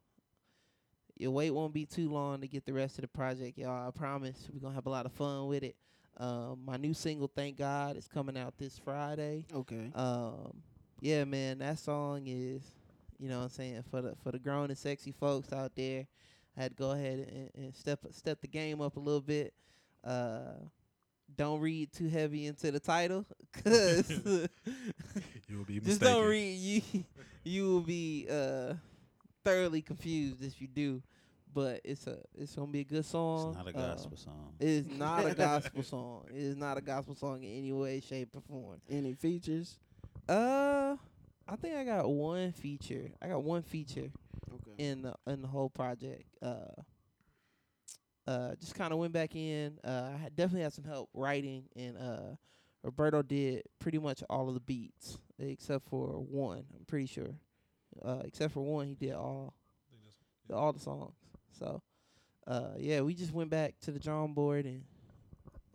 your 1.16 1.30
wait 1.30 1.50
won't 1.50 1.74
be 1.74 1.84
too 1.84 2.10
long 2.10 2.40
to 2.40 2.48
get 2.48 2.64
the 2.64 2.72
rest 2.72 2.98
of 2.98 3.02
the 3.02 3.08
project, 3.08 3.58
y'all. 3.58 3.88
I 3.88 3.90
promise 3.90 4.48
we're 4.52 4.60
gonna 4.60 4.74
have 4.74 4.86
a 4.86 4.90
lot 4.90 5.06
of 5.06 5.12
fun 5.12 5.46
with 5.48 5.62
it. 5.62 5.76
Um, 6.16 6.62
my 6.64 6.76
new 6.76 6.94
single, 6.94 7.28
"Thank 7.28 7.56
God," 7.56 7.96
is 7.96 8.08
coming 8.08 8.36
out 8.36 8.58
this 8.58 8.78
Friday. 8.78 9.46
Okay. 9.52 9.90
Um, 9.94 10.62
yeah, 11.00 11.24
man, 11.24 11.58
that 11.58 11.78
song 11.78 12.24
is, 12.26 12.62
you 13.18 13.28
know 13.28 13.38
what 13.38 13.44
I'm 13.44 13.50
saying, 13.50 13.84
for 13.90 14.02
the 14.02 14.16
for 14.22 14.32
the 14.32 14.38
grown 14.38 14.70
and 14.70 14.78
sexy 14.78 15.12
folks 15.12 15.52
out 15.52 15.74
there. 15.76 16.06
I 16.56 16.62
had 16.62 16.72
to 16.72 16.76
go 16.76 16.90
ahead 16.90 17.20
and, 17.32 17.64
and 17.64 17.74
step 17.74 18.00
step 18.10 18.40
the 18.40 18.48
game 18.48 18.80
up 18.80 18.96
a 18.96 19.00
little 19.00 19.20
bit. 19.20 19.54
Uh, 20.02 20.54
don't 21.36 21.60
read 21.60 21.92
too 21.92 22.08
heavy 22.08 22.46
into 22.46 22.70
the 22.70 22.80
title, 22.80 23.24
cause 23.64 24.10
you 25.48 25.56
will 25.58 25.64
be 25.64 25.74
mistaken. 25.74 25.84
just 25.84 26.00
don't 26.00 26.26
read. 26.28 26.54
You 26.54 27.04
you 27.44 27.64
will 27.64 27.80
be 27.80 28.26
uh 28.30 28.74
thoroughly 29.44 29.82
confused 29.82 30.42
if 30.42 30.60
you 30.60 30.66
do. 30.68 31.02
But 31.54 31.80
it's 31.82 32.06
a 32.06 32.18
it's 32.36 32.54
gonna 32.54 32.70
be 32.70 32.80
a 32.80 32.84
good 32.84 33.06
song. 33.06 33.50
It's 33.50 33.56
not 33.56 33.66
a 33.74 33.78
Uh, 33.78 33.94
gospel 33.94 34.16
song. 34.18 34.52
it 34.60 34.68
is 34.68 34.86
not 34.86 35.26
a 35.26 35.34
gospel 35.34 35.82
song. 35.82 36.24
It 36.30 36.36
is 36.42 36.56
not 36.56 36.76
a 36.76 36.80
gospel 36.82 37.14
song 37.14 37.42
in 37.42 37.50
any 37.58 37.72
way, 37.72 38.00
shape, 38.00 38.28
or 38.34 38.42
form. 38.42 38.80
Any 38.90 39.14
features? 39.14 39.78
Uh, 40.28 40.96
I 41.48 41.56
think 41.56 41.74
I 41.74 41.84
got 41.84 42.08
one 42.08 42.52
feature. 42.52 43.10
I 43.22 43.28
got 43.28 43.42
one 43.42 43.62
feature 43.62 44.10
Okay. 44.52 44.72
in 44.84 45.02
the 45.02 45.14
in 45.26 45.40
the 45.40 45.48
whole 45.48 45.70
project. 45.70 46.24
Uh, 46.42 46.82
uh, 48.28 48.54
just 48.56 48.74
kind 48.74 48.92
of 48.92 48.98
went 48.98 49.12
back 49.12 49.34
in. 49.34 49.78
Uh, 49.82 50.10
I 50.14 50.18
had 50.18 50.36
definitely 50.36 50.62
had 50.62 50.72
some 50.72 50.84
help 50.84 51.08
writing 51.14 51.64
and 51.76 51.96
uh 51.96 52.36
Roberto 52.84 53.22
did 53.22 53.62
pretty 53.80 53.98
much 53.98 54.22
all 54.30 54.48
of 54.48 54.54
the 54.54 54.60
beats 54.60 55.18
except 55.38 55.88
for 55.88 56.20
one. 56.20 56.64
I'm 56.78 56.84
pretty 56.86 57.06
sure. 57.06 57.34
Uh, 58.04 58.22
except 58.24 58.52
for 58.54 58.60
one, 58.60 58.86
he 58.86 58.94
did 58.94 59.14
all 59.14 59.54
the, 60.48 60.54
all 60.54 60.72
the 60.72 60.78
songs. 60.78 61.14
So, 61.58 61.82
uh, 62.46 62.74
yeah, 62.76 63.00
we 63.00 63.14
just 63.14 63.32
went 63.32 63.50
back 63.50 63.74
to 63.80 63.90
the 63.90 63.98
drawing 63.98 64.32
board 64.34 64.64
and. 64.64 64.84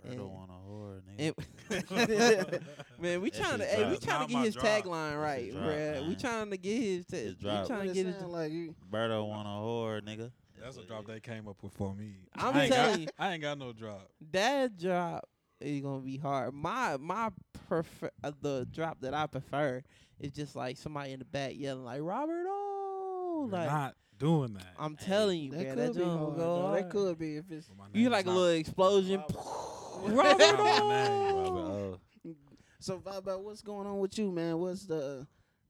I 0.05 0.09
and- 0.09 0.17
don't 0.17 0.33
want 0.33 0.49
a 0.51 0.69
whore, 0.69 1.01
nigga. 1.17 2.61
man, 2.99 3.21
we 3.21 3.29
trying 3.31 3.59
to 3.59 3.65
hey, 3.65 3.89
we 3.89 3.97
trying 3.97 4.27
to 4.27 4.33
get 4.33 4.45
his 4.45 4.53
drop. 4.55 4.65
tagline 4.65 5.21
right, 5.21 5.51
drop, 5.51 5.63
bruh. 5.63 6.07
We 6.07 6.15
trying 6.15 6.49
to 6.51 6.57
get 6.57 6.81
his. 6.81 7.05
Ta- 7.05 7.17
It's 7.17 7.43
we 7.43 7.49
trying 7.67 7.87
to 7.87 7.93
get 7.93 8.05
his. 8.07 8.15
sound 8.17 8.31
like 8.31 8.51
you. 8.51 8.75
Berto 8.91 9.27
want 9.27 9.47
a 9.47 9.51
whore, 9.51 10.01
nigga. 10.01 10.31
That's 10.63 10.77
a 10.77 10.83
drop 10.83 11.05
they 11.05 11.19
came 11.19 11.47
up 11.47 11.57
with 11.61 11.73
for 11.73 11.93
me. 11.93 12.13
I'm 12.35 12.55
I 12.55 12.67
telling 12.69 12.91
got, 12.91 12.99
you. 13.01 13.07
I 13.19 13.33
ain't 13.33 13.41
got 13.41 13.57
no 13.57 13.73
drop. 13.73 14.09
that 14.31 14.77
drop 14.77 15.27
is 15.59 15.81
gonna 15.81 16.01
be 16.01 16.17
hard. 16.17 16.53
My 16.53 16.97
my 16.97 17.29
prefer 17.67 18.09
uh, 18.23 18.31
the 18.41 18.67
drop 18.71 18.99
that 19.01 19.13
I 19.13 19.27
prefer 19.27 19.81
is 20.19 20.31
just 20.31 20.55
like 20.55 20.77
somebody 20.77 21.11
in 21.11 21.19
the 21.19 21.25
back 21.25 21.51
yelling 21.55 21.83
like 21.83 21.99
Robert 22.01 22.45
Oh 22.47 23.47
We're 23.51 23.57
like 23.57 23.67
not 23.69 23.95
doing 24.17 24.53
that. 24.53 24.67
I'm 24.79 24.95
Hey, 24.97 25.05
telling 25.05 25.39
you, 25.41 25.51
That 25.51 25.57
man, 25.57 25.69
could 25.69 25.77
that 25.79 25.93
be 25.95 25.99
joint 25.99 26.17
hard. 26.19 26.35
go 26.35 26.55
though. 26.55 26.61
hard. 26.67 26.77
That 26.83 26.89
could 26.89 27.19
be 27.19 27.35
if 27.37 27.51
it's. 27.51 27.67
But 27.67 27.95
You 27.99 28.09
like 28.09 28.25
a 28.25 28.29
little 28.31 28.47
explosion. 28.57 29.19
Robert. 29.19 30.15
Robert 30.15 30.39
Not 30.39 30.57
my 30.59 31.07
name, 31.07 31.35
Robert 31.35 31.59
Oh. 31.59 31.99
O. 32.25 32.35
So, 32.79 32.99
Vibe, 32.99 33.39
what's 33.41 33.61
going 33.61 33.87
on 33.87 33.99
with 33.99 34.17
you, 34.17 34.29
man? 34.31 34.57
What's 34.57 34.85
the 34.85 35.25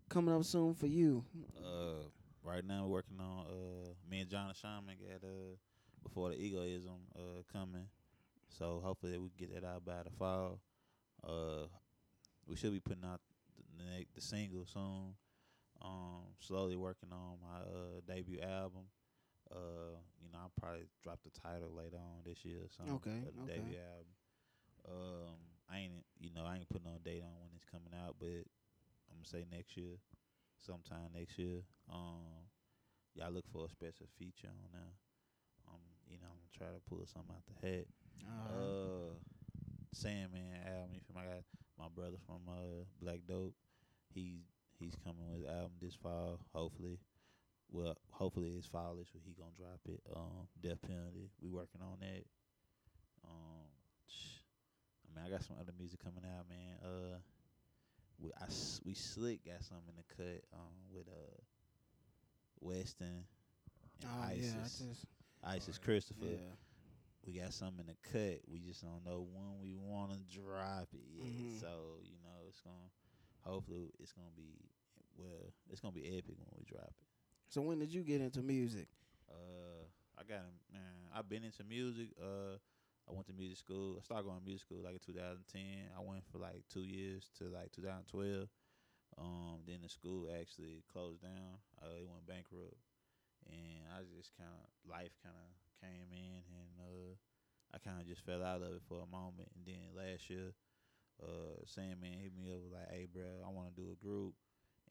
coming 0.10 0.34
up 0.36 0.44
soon 0.44 0.74
for 0.74 0.88
you? 0.88 1.24
Uh, 1.64 2.04
right 2.44 2.66
now 2.66 2.86
working 2.88 3.20
on 3.20 3.46
uh 3.48 3.90
me 4.14 4.20
and 4.22 4.30
John 4.30 4.54
Shaman 4.54 4.96
got 5.02 5.28
uh 5.28 5.56
before 6.04 6.30
the 6.30 6.36
egoism 6.36 7.00
uh 7.16 7.42
coming. 7.52 7.88
So 8.60 8.80
hopefully 8.84 9.18
we 9.18 9.30
can 9.30 9.48
get 9.48 9.62
that 9.62 9.68
out 9.68 9.84
by 9.84 10.04
the 10.04 10.12
fall. 10.12 10.60
Uh, 11.28 11.66
we 12.46 12.56
should 12.56 12.72
be 12.74 12.80
putting 12.80 13.04
out 13.04 13.20
the 13.80 13.84
ne- 13.84 14.08
the 14.14 14.22
single 14.22 14.66
soon. 14.68 15.16
Um, 15.82 16.30
slowly 16.40 16.76
working 16.76 17.10
on 17.12 17.38
my 17.42 17.62
uh 17.62 18.02
debut 18.08 18.40
album. 18.42 18.84
Uh, 19.52 19.98
you 20.22 20.30
know, 20.32 20.38
I'll 20.44 20.52
probably 20.62 20.86
drop 21.04 21.20
the 21.24 21.32
title 21.32 21.72
later 21.76 21.98
on 21.98 22.22
this 22.24 22.46
year. 22.46 22.60
or 22.60 22.70
something 22.70 22.94
Okay, 22.96 23.26
the 23.26 23.42
okay. 23.44 23.58
debut 23.60 23.78
album. 23.80 24.14
Um, 24.88 25.38
I 25.72 25.80
ain't 25.80 26.06
you 26.20 26.30
know 26.36 26.46
I 26.46 26.58
ain't 26.58 26.70
putting 26.70 26.86
no 26.86 27.00
date 27.04 27.24
on 27.24 27.34
when 27.42 27.50
it's 27.56 27.66
coming 27.66 27.94
out, 28.06 28.16
but 28.20 28.46
I'm 29.10 29.18
gonna 29.18 29.26
say 29.26 29.46
next 29.52 29.76
year, 29.76 29.98
sometime 30.62 31.10
next 31.16 31.40
year. 31.40 31.62
Um, 31.92 32.46
y'all 33.16 33.32
look 33.32 33.46
for 33.52 33.66
a 33.66 33.70
special 33.70 34.08
feature 34.18 34.50
on 34.50 34.70
there. 34.74 34.94
Um, 35.70 35.82
you 36.10 36.18
know, 36.18 36.28
I'm 36.30 36.40
gonna 36.40 36.58
try 36.58 36.70
to 36.74 36.82
pull 36.90 37.06
something 37.06 37.34
out 37.34 37.46
the 37.46 37.68
hat. 37.68 37.86
Uh, 38.24 39.14
Sandman 39.94 40.58
album. 40.66 40.94
You 40.94 41.02
feel? 41.06 41.18
I 41.22 41.26
got 41.26 41.44
my 41.78 41.90
brother 41.94 42.18
from 42.26 42.42
uh 42.50 42.86
Black 43.02 43.20
Dope. 43.28 43.54
He 44.14 44.42
he's 44.80 44.96
coming 45.04 45.30
with 45.30 45.48
an 45.48 45.56
album 45.56 45.78
this 45.82 45.96
fall. 45.96 46.40
Hopefully, 46.54 47.00
well, 47.72 47.96
hopefully 48.12 48.54
it's 48.58 48.68
fallish. 48.68 49.10
But 49.14 49.22
he 49.26 49.34
gonna 49.34 49.56
drop 49.58 49.80
it. 49.88 50.02
Um, 50.16 50.50
Death 50.62 50.82
Penalty. 50.82 51.30
We 51.42 51.50
working 51.50 51.82
on 51.82 51.98
that. 52.02 52.26
Um, 53.24 53.70
I 55.06 55.10
mean, 55.16 55.26
I 55.26 55.30
got 55.30 55.44
some 55.44 55.58
other 55.60 55.74
music 55.78 56.04
coming 56.04 56.26
out, 56.26 56.50
man. 56.50 56.74
Uh, 56.82 57.18
we 58.20 58.32
I 58.34 58.46
we 58.86 58.94
slick 58.94 59.46
got 59.46 59.64
something 59.64 59.94
in 59.94 59.98
the 60.02 60.10
cut. 60.16 60.42
Um, 60.54 60.74
with 60.92 61.08
uh 61.08 61.38
Weston 62.64 63.26
and 64.02 64.10
oh 64.10 64.24
Isis. 64.30 64.54
yeah, 64.82 64.88
just 64.88 65.06
Isis 65.44 65.80
yeah. 65.80 65.86
Christopher. 65.86 66.26
yeah. 66.26 66.56
We 67.26 67.34
got 67.40 67.54
something 67.54 67.86
in 67.86 67.88
the 67.88 68.10
cut. 68.12 68.42
We 68.52 68.60
just 68.60 68.82
don't 68.82 69.04
know 69.06 69.28
when 69.32 69.60
we 69.62 69.76
want 69.76 70.12
to 70.12 70.20
drop 70.40 70.90
it 70.94 71.06
yet. 71.14 71.28
Mhm. 71.28 71.60
So 71.60 72.00
you 72.04 72.18
know, 72.24 72.46
it's 72.48 72.60
gonna. 72.62 72.92
Hopefully, 73.42 73.92
it's 74.00 74.12
gonna 74.14 74.34
be 74.36 74.60
well. 75.18 75.54
It's 75.70 75.82
gonna 75.82 75.94
be 75.94 76.18
epic 76.18 76.36
when 76.38 76.52
we 76.58 76.66
drop 76.66 76.88
it. 76.88 77.08
So 77.50 77.62
when 77.62 77.80
did 77.80 77.94
you 77.94 78.04
get 78.04 78.22
into 78.22 78.42
music? 78.42 78.88
Uh, 79.30 79.86
I 80.18 80.24
got 80.24 80.44
man. 80.72 80.82
I've 81.14 81.30
been 81.30 81.44
into 81.44 81.64
music. 81.64 82.10
Uh, 82.22 82.58
I 83.10 83.14
went 83.14 83.28
to 83.28 83.34
music 83.34 83.58
school. 83.58 83.98
I 84.00 84.04
started 84.04 84.26
going 84.26 84.40
to 84.40 84.46
music 84.46 84.66
school 84.66 84.82
like 84.84 84.94
in 84.94 85.00
2010. 85.00 85.92
I 85.98 86.02
went 86.02 86.24
for 86.32 86.38
like 86.40 86.64
two 86.72 86.84
years 86.84 87.30
to 87.40 87.46
like 87.50 87.72
2012. 87.72 88.48
Um, 89.18 89.62
then 89.68 89.80
the 89.84 89.90
school 89.90 90.30
actually 90.30 90.84
closed 90.92 91.22
down. 91.22 91.62
Uh, 91.82 92.02
it 92.02 92.08
went 92.10 92.26
bankrupt, 92.28 92.78
and 93.46 93.86
I 93.94 94.02
just 94.18 94.36
kind 94.38 94.50
of 94.50 94.66
life 94.90 95.14
kind 95.22 95.36
of 95.38 95.50
came 95.82 96.10
in, 96.12 96.42
and 96.50 96.74
uh, 96.82 97.14
I 97.74 97.78
kind 97.80 98.02
of 98.02 98.08
just 98.08 98.26
fell 98.26 98.44
out 98.44 98.62
of 98.62 98.74
it 98.74 98.86
for 98.88 99.04
a 99.04 99.10
moment. 99.12 99.50
And 99.56 99.66
then 99.66 99.94
last 99.94 100.30
year, 100.30 100.54
uh, 101.22 101.62
Sandman 101.66 102.20
hit 102.20 102.36
me 102.36 102.50
up 102.50 102.62
like, 102.72 102.90
"Hey, 102.90 103.08
bro, 103.12 103.46
I 103.46 103.50
want 103.50 103.76
to 103.76 103.82
do 103.82 103.92
a 103.92 104.04
group." 104.04 104.34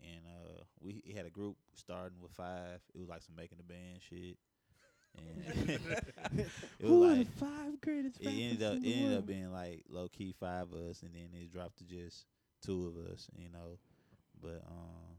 And 0.00 0.26
uh, 0.26 0.62
we 0.80 1.02
he 1.04 1.12
had 1.12 1.26
a 1.26 1.30
group 1.30 1.56
starting 1.74 2.20
with 2.20 2.32
five. 2.32 2.80
It 2.94 2.98
was 2.98 3.08
like 3.08 3.22
some 3.22 3.36
making 3.36 3.58
the 3.58 3.64
band 3.64 4.00
shit. 4.00 4.38
And 5.16 5.68
it 6.38 6.48
Who 6.80 7.00
was 7.00 7.18
like 7.18 7.26
the 7.34 7.44
five 7.44 7.80
greatest? 7.80 8.20
it 8.20 8.28
ended 8.28 8.62
up 8.62 8.74
it 8.74 8.86
ended 8.86 9.18
up 9.18 9.26
being 9.26 9.52
like 9.52 9.84
low 9.88 10.08
key 10.08 10.34
five 10.38 10.72
of 10.72 10.78
us, 10.90 11.02
and 11.02 11.14
then 11.14 11.28
it 11.34 11.52
dropped 11.52 11.78
to 11.78 11.84
just 11.84 12.26
two 12.64 12.86
of 12.86 13.12
us, 13.12 13.28
you 13.36 13.48
know. 13.50 13.78
But 14.42 14.62
um, 14.66 15.16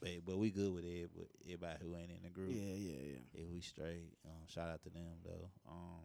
but 0.00 0.10
but 0.26 0.38
we 0.38 0.50
good 0.50 0.72
with 0.72 0.84
it. 0.84 1.10
But 1.14 1.26
everybody 1.44 1.76
who 1.82 1.96
ain't 1.96 2.10
in 2.10 2.22
the 2.22 2.30
group, 2.30 2.50
Yeah, 2.50 2.74
yeah, 2.74 2.98
yeah. 3.12 3.42
If 3.42 3.48
we 3.52 3.60
straight. 3.60 4.12
Um, 4.24 4.46
shout 4.48 4.68
out 4.70 4.82
to 4.82 4.90
them 4.90 5.16
though. 5.24 5.50
Um, 5.68 6.04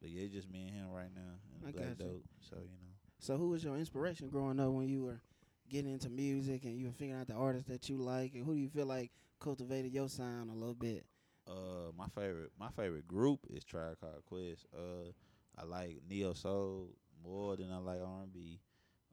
but 0.00 0.10
yeah, 0.10 0.22
it's 0.24 0.34
just 0.34 0.50
me 0.50 0.62
and 0.68 0.76
him 0.76 0.90
right 0.92 1.10
now, 1.14 1.20
and 1.54 1.68
I 1.68 1.70
Black 1.72 1.96
got 1.96 2.04
you. 2.06 2.12
Dope. 2.12 2.24
So 2.48 2.56
you 2.56 2.78
know, 2.80 2.94
So 3.18 3.36
who 3.36 3.48
was 3.50 3.64
your 3.64 3.76
inspiration 3.76 4.28
growing 4.28 4.60
up 4.60 4.70
when 4.70 4.88
you 4.88 5.02
were 5.02 5.20
getting 5.68 5.92
into 5.92 6.10
music 6.10 6.64
and 6.64 6.76
you 6.78 6.86
were 6.86 6.92
figuring 6.92 7.20
out 7.20 7.28
the 7.28 7.34
artists 7.34 7.68
that 7.68 7.88
you 7.88 7.96
like 7.96 8.34
and 8.34 8.44
who 8.44 8.54
do 8.54 8.60
you 8.60 8.68
feel 8.68 8.86
like 8.86 9.12
cultivated 9.38 9.92
your 9.92 10.08
sound 10.08 10.50
a 10.50 10.54
little 10.54 10.74
bit? 10.74 11.04
uh, 11.48 11.90
my 11.96 12.06
favorite 12.14 12.50
my 12.58 12.68
favorite 12.70 13.08
group 13.08 13.40
is 13.50 13.64
Tribe 13.64 13.98
Called 14.00 14.24
Quest. 14.26 14.66
Uh, 14.76 15.10
I 15.58 15.64
like 15.64 16.00
neo 16.08 16.32
soul 16.32 16.90
more 17.24 17.56
than 17.56 17.70
I 17.72 17.78
like 17.78 18.00
R 18.00 18.22
and 18.22 18.32
B. 18.32 18.60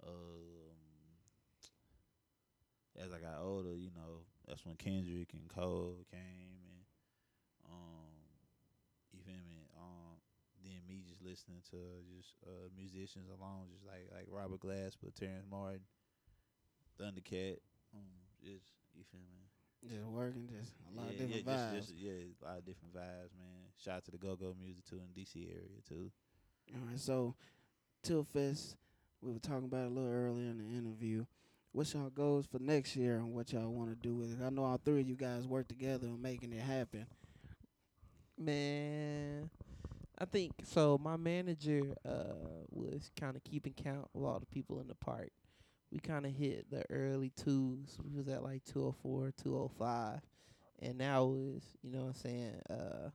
Um, 0.06 0.67
as 2.98 3.14
I 3.14 3.20
got 3.20 3.42
older, 3.42 3.76
you 3.76 3.92
know, 3.96 4.26
that's 4.48 4.66
when 4.66 4.76
Kendrick 4.76 5.34
and 5.34 5.48
Cole 5.48 6.06
came, 6.10 6.58
and 6.66 6.82
um, 7.70 8.16
you 9.14 9.22
feel 9.26 9.44
me? 9.48 9.66
Um, 9.78 10.18
then 10.64 10.82
me 10.88 11.04
just 11.08 11.22
listening 11.22 11.62
to 11.70 11.78
just 12.18 12.34
uh 12.46 12.68
musicians 12.76 13.30
alone, 13.30 13.70
just 13.72 13.86
like 13.86 14.10
like 14.12 14.28
Robert 14.30 14.60
Glasper, 14.60 15.14
Terrace 15.14 15.46
Martin, 15.50 15.86
Thundercat, 17.00 17.62
um, 17.94 18.18
just 18.44 18.74
you 18.96 19.04
feel 19.12 19.22
me? 19.30 19.46
Just 19.88 20.10
working, 20.10 20.50
just 20.50 20.74
a 20.90 20.98
lot 20.98 21.06
yeah, 21.06 21.12
of 21.12 21.18
different 21.20 21.46
yeah, 21.46 21.54
vibes. 21.54 21.76
Just, 21.78 21.90
just, 21.90 22.00
yeah, 22.02 22.12
a 22.42 22.46
lot 22.46 22.58
of 22.58 22.66
different 22.66 22.94
vibes, 22.94 23.34
man. 23.38 23.70
Shout 23.78 23.98
out 23.98 24.06
to 24.06 24.12
the 24.12 24.18
Go 24.18 24.36
Go 24.36 24.56
Music 24.60 24.84
too 24.86 25.00
in 25.00 25.14
DC 25.14 25.46
area 25.48 25.82
too. 25.88 26.12
All 26.74 26.82
right, 26.90 27.00
so 27.00 27.36
Till 28.02 28.24
Fest, 28.24 28.76
we 29.22 29.32
were 29.32 29.40
talking 29.40 29.66
about 29.66 29.86
it 29.86 29.92
a 29.92 29.94
little 29.94 30.10
earlier 30.10 30.50
in 30.50 30.58
the 30.58 30.78
interview. 30.78 31.26
What's 31.78 31.94
y'all 31.94 32.10
goals 32.10 32.48
for 32.48 32.58
next 32.58 32.96
year 32.96 33.18
and 33.18 33.36
what 33.36 33.54
y'all 33.54 33.70
want 33.70 33.92
to 33.92 33.96
do 33.96 34.16
with 34.16 34.32
it? 34.32 34.44
I 34.44 34.50
know 34.50 34.64
all 34.64 34.82
three 34.84 35.02
of 35.02 35.08
you 35.08 35.16
guys 35.16 35.46
work 35.46 35.68
together 35.68 36.08
on 36.08 36.20
making 36.20 36.52
it 36.52 36.64
happen. 36.64 37.06
Man, 38.36 39.48
I 40.18 40.26
think 40.26 40.54
so. 40.64 40.98
My 40.98 41.18
manager 41.18 41.94
uh 42.04 42.34
was 42.72 43.12
kind 43.20 43.36
of 43.36 43.44
keeping 43.44 43.74
count 43.74 44.08
of 44.16 44.24
all 44.24 44.40
the 44.40 44.48
people 44.48 44.80
in 44.82 44.88
the 44.88 44.96
park. 44.96 45.30
We 45.92 46.00
kind 46.00 46.26
of 46.26 46.32
hit 46.32 46.66
the 46.72 46.84
early 46.90 47.32
twos. 47.38 47.96
We 48.04 48.18
was 48.18 48.28
at 48.28 48.42
like 48.42 48.64
204, 48.66 49.34
205, 49.44 50.22
and 50.82 50.98
now 50.98 51.36
is 51.36 51.62
you 51.84 51.92
know 51.92 52.00
what 52.00 52.08
I'm 52.08 52.14
saying 52.16 52.54
uh 52.72 53.10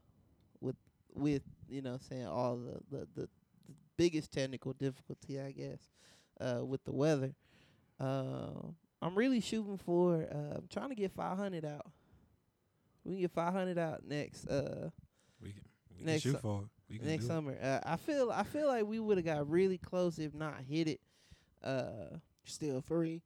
with 0.60 0.76
with 1.12 1.42
you 1.68 1.82
know 1.82 1.94
what 1.94 2.02
I'm 2.02 2.08
saying 2.08 2.26
all 2.28 2.58
the 2.58 2.78
the 2.96 3.08
the, 3.16 3.22
the 3.22 3.74
biggest 3.96 4.32
technical 4.32 4.72
difficulty 4.72 5.40
I 5.40 5.50
guess 5.50 5.80
uh 6.40 6.64
with 6.64 6.84
the 6.84 6.92
weather. 6.92 7.34
Um, 8.00 8.74
I'm 9.00 9.14
really 9.16 9.40
shooting 9.40 9.78
for. 9.78 10.14
Uh, 10.30 10.56
I'm 10.58 10.68
trying 10.70 10.88
to 10.90 10.94
get 10.94 11.12
500 11.12 11.64
out. 11.64 11.86
We 13.04 13.12
can 13.14 13.20
get 13.22 13.30
500 13.32 13.78
out 13.78 14.04
next. 14.06 14.46
Uh, 14.46 14.90
We 15.42 15.50
can, 15.52 15.62
we 15.98 16.04
can 16.04 16.20
shoot 16.20 16.32
su- 16.32 16.38
for 16.38 16.62
it. 16.62 16.68
We 16.88 16.98
can 16.98 17.06
next 17.08 17.24
do 17.24 17.30
it. 17.30 17.34
summer. 17.34 17.56
Uh, 17.60 17.80
I 17.84 17.96
feel 17.96 18.30
I 18.30 18.42
feel 18.42 18.66
like 18.68 18.84
we 18.86 18.98
would 19.00 19.16
have 19.16 19.24
got 19.26 19.48
really 19.50 19.78
close 19.78 20.18
if 20.18 20.34
not 20.34 20.60
hit 20.68 20.88
it. 20.88 21.00
Uh 21.62 22.16
Still 22.44 22.80
free. 22.82 23.22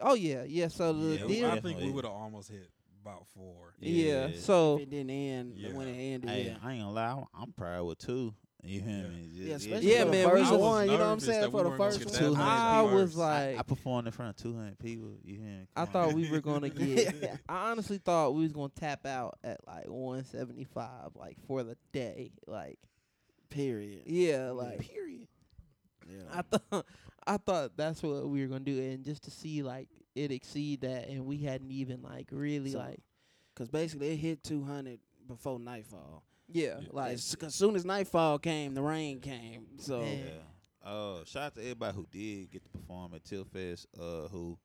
oh 0.00 0.14
yeah, 0.14 0.44
yeah. 0.44 0.68
So 0.68 0.92
the 0.92 1.16
Yeah, 1.18 1.26
deal, 1.26 1.50
I 1.50 1.60
think 1.60 1.80
we 1.80 1.90
would 1.90 2.04
have 2.04 2.14
almost 2.14 2.50
hit 2.50 2.70
about 3.02 3.26
four. 3.34 3.74
yeah. 3.80 4.26
If 4.28 4.40
So 4.40 4.78
it 4.78 4.88
didn't 4.90 5.10
end 5.10 5.54
Yeah. 5.56 5.72
when 5.72 5.88
it 5.88 5.98
ended. 5.98 6.30
Hey, 6.30 6.46
yeah. 6.46 6.56
I 6.62 6.72
ain't 6.72 6.82
gonna 6.82 6.92
lie, 6.92 7.10
I'm, 7.10 7.24
I'm 7.42 7.52
proud 7.52 7.84
with 7.84 7.98
two. 7.98 8.32
You 8.66 8.80
hear 8.80 8.96
Yeah. 8.96 9.08
me? 9.08 9.28
Yeah, 9.32 9.46
Just- 9.54 9.66
especially 9.66 9.92
Yeah, 9.92 10.04
for 10.04 10.10
man, 10.10 10.22
the 10.28 10.34
we 10.34 10.40
first 10.40 10.52
was 10.52 10.60
one. 10.60 10.86
You 10.90 10.92
know 10.92 10.98
what 10.98 11.06
I'm 11.06 11.20
saying? 11.20 11.40
that 11.42 11.52
we 11.52 11.58
For 11.62 11.70
the 11.70 11.76
first 11.76 12.04
one. 12.04 12.12
that 12.12 12.18
200 12.18 12.42
I 12.42 12.82
was 12.82 12.92
first. 13.12 13.18
I, 13.18 13.46
like, 13.50 13.58
I 13.58 13.62
performed 13.62 14.06
in 14.08 14.12
front 14.12 14.30
of 14.30 14.42
200 14.42 14.78
people. 14.78 15.16
You 15.24 15.38
hear 15.38 15.44
me? 15.60 15.66
I 15.76 15.84
Come 15.84 15.92
thought 15.92 16.08
on. 16.08 16.14
we 16.14 16.30
were 16.30 16.40
gonna 16.40 16.68
get. 16.70 17.40
I 17.48 17.70
honestly 17.70 17.98
thought 17.98 18.34
we 18.34 18.42
was 18.42 18.52
gonna 18.52 18.70
tap 18.74 19.06
out 19.06 19.38
at 19.44 19.60
like 19.66 19.86
175, 19.88 21.14
like 21.16 21.36
for 21.46 21.62
the 21.62 21.76
day. 21.92 22.32
Like 22.46 22.78
Period. 23.50 24.02
yeah, 24.06 24.50
like 24.50 24.80
Period. 24.80 25.28
Yeah. 26.08 26.22
I 26.32 26.42
thought 26.42 26.86
I 27.26 27.36
thought 27.36 27.76
that's 27.76 28.02
what 28.02 28.28
we 28.28 28.40
were 28.42 28.48
gonna 28.48 28.60
do, 28.64 28.80
and 28.80 29.04
just 29.04 29.22
to 29.24 29.30
see 29.30 29.62
like 29.62 29.88
it 30.14 30.30
exceed 30.32 30.80
that, 30.82 31.08
and 31.08 31.26
we 31.26 31.38
hadn't 31.38 31.70
even 31.70 32.02
like 32.02 32.28
really 32.32 32.70
So, 32.72 32.78
like 32.78 33.00
Cause 33.54 33.68
basically 33.68 34.08
it 34.12 34.16
hit 34.16 34.42
200 34.44 34.98
before 35.26 35.58
nightfall. 35.58 36.22
Yeah, 36.48 36.78
Yeah. 36.80 36.88
like 36.92 37.12
As, 37.14 37.36
as 37.42 37.54
soon 37.54 37.76
as 37.76 37.84
nightfall 37.84 38.38
came, 38.38 38.74
the 38.74 38.82
rain 38.82 39.20
came. 39.20 39.66
So 39.78 40.00
Man. 40.00 40.18
Yeah. 40.26 40.88
Uh, 40.90 41.24
shout 41.24 41.42
out 41.42 41.54
to 41.56 41.60
everybody 41.62 41.96
who 41.96 42.06
did 42.10 42.50
get 42.50 42.62
to 42.64 42.70
perform 42.70 43.14
at 43.14 43.24
Till 43.24 43.44
Fest. 43.44 43.86
Uh, 43.98 44.28
who, 44.28 44.56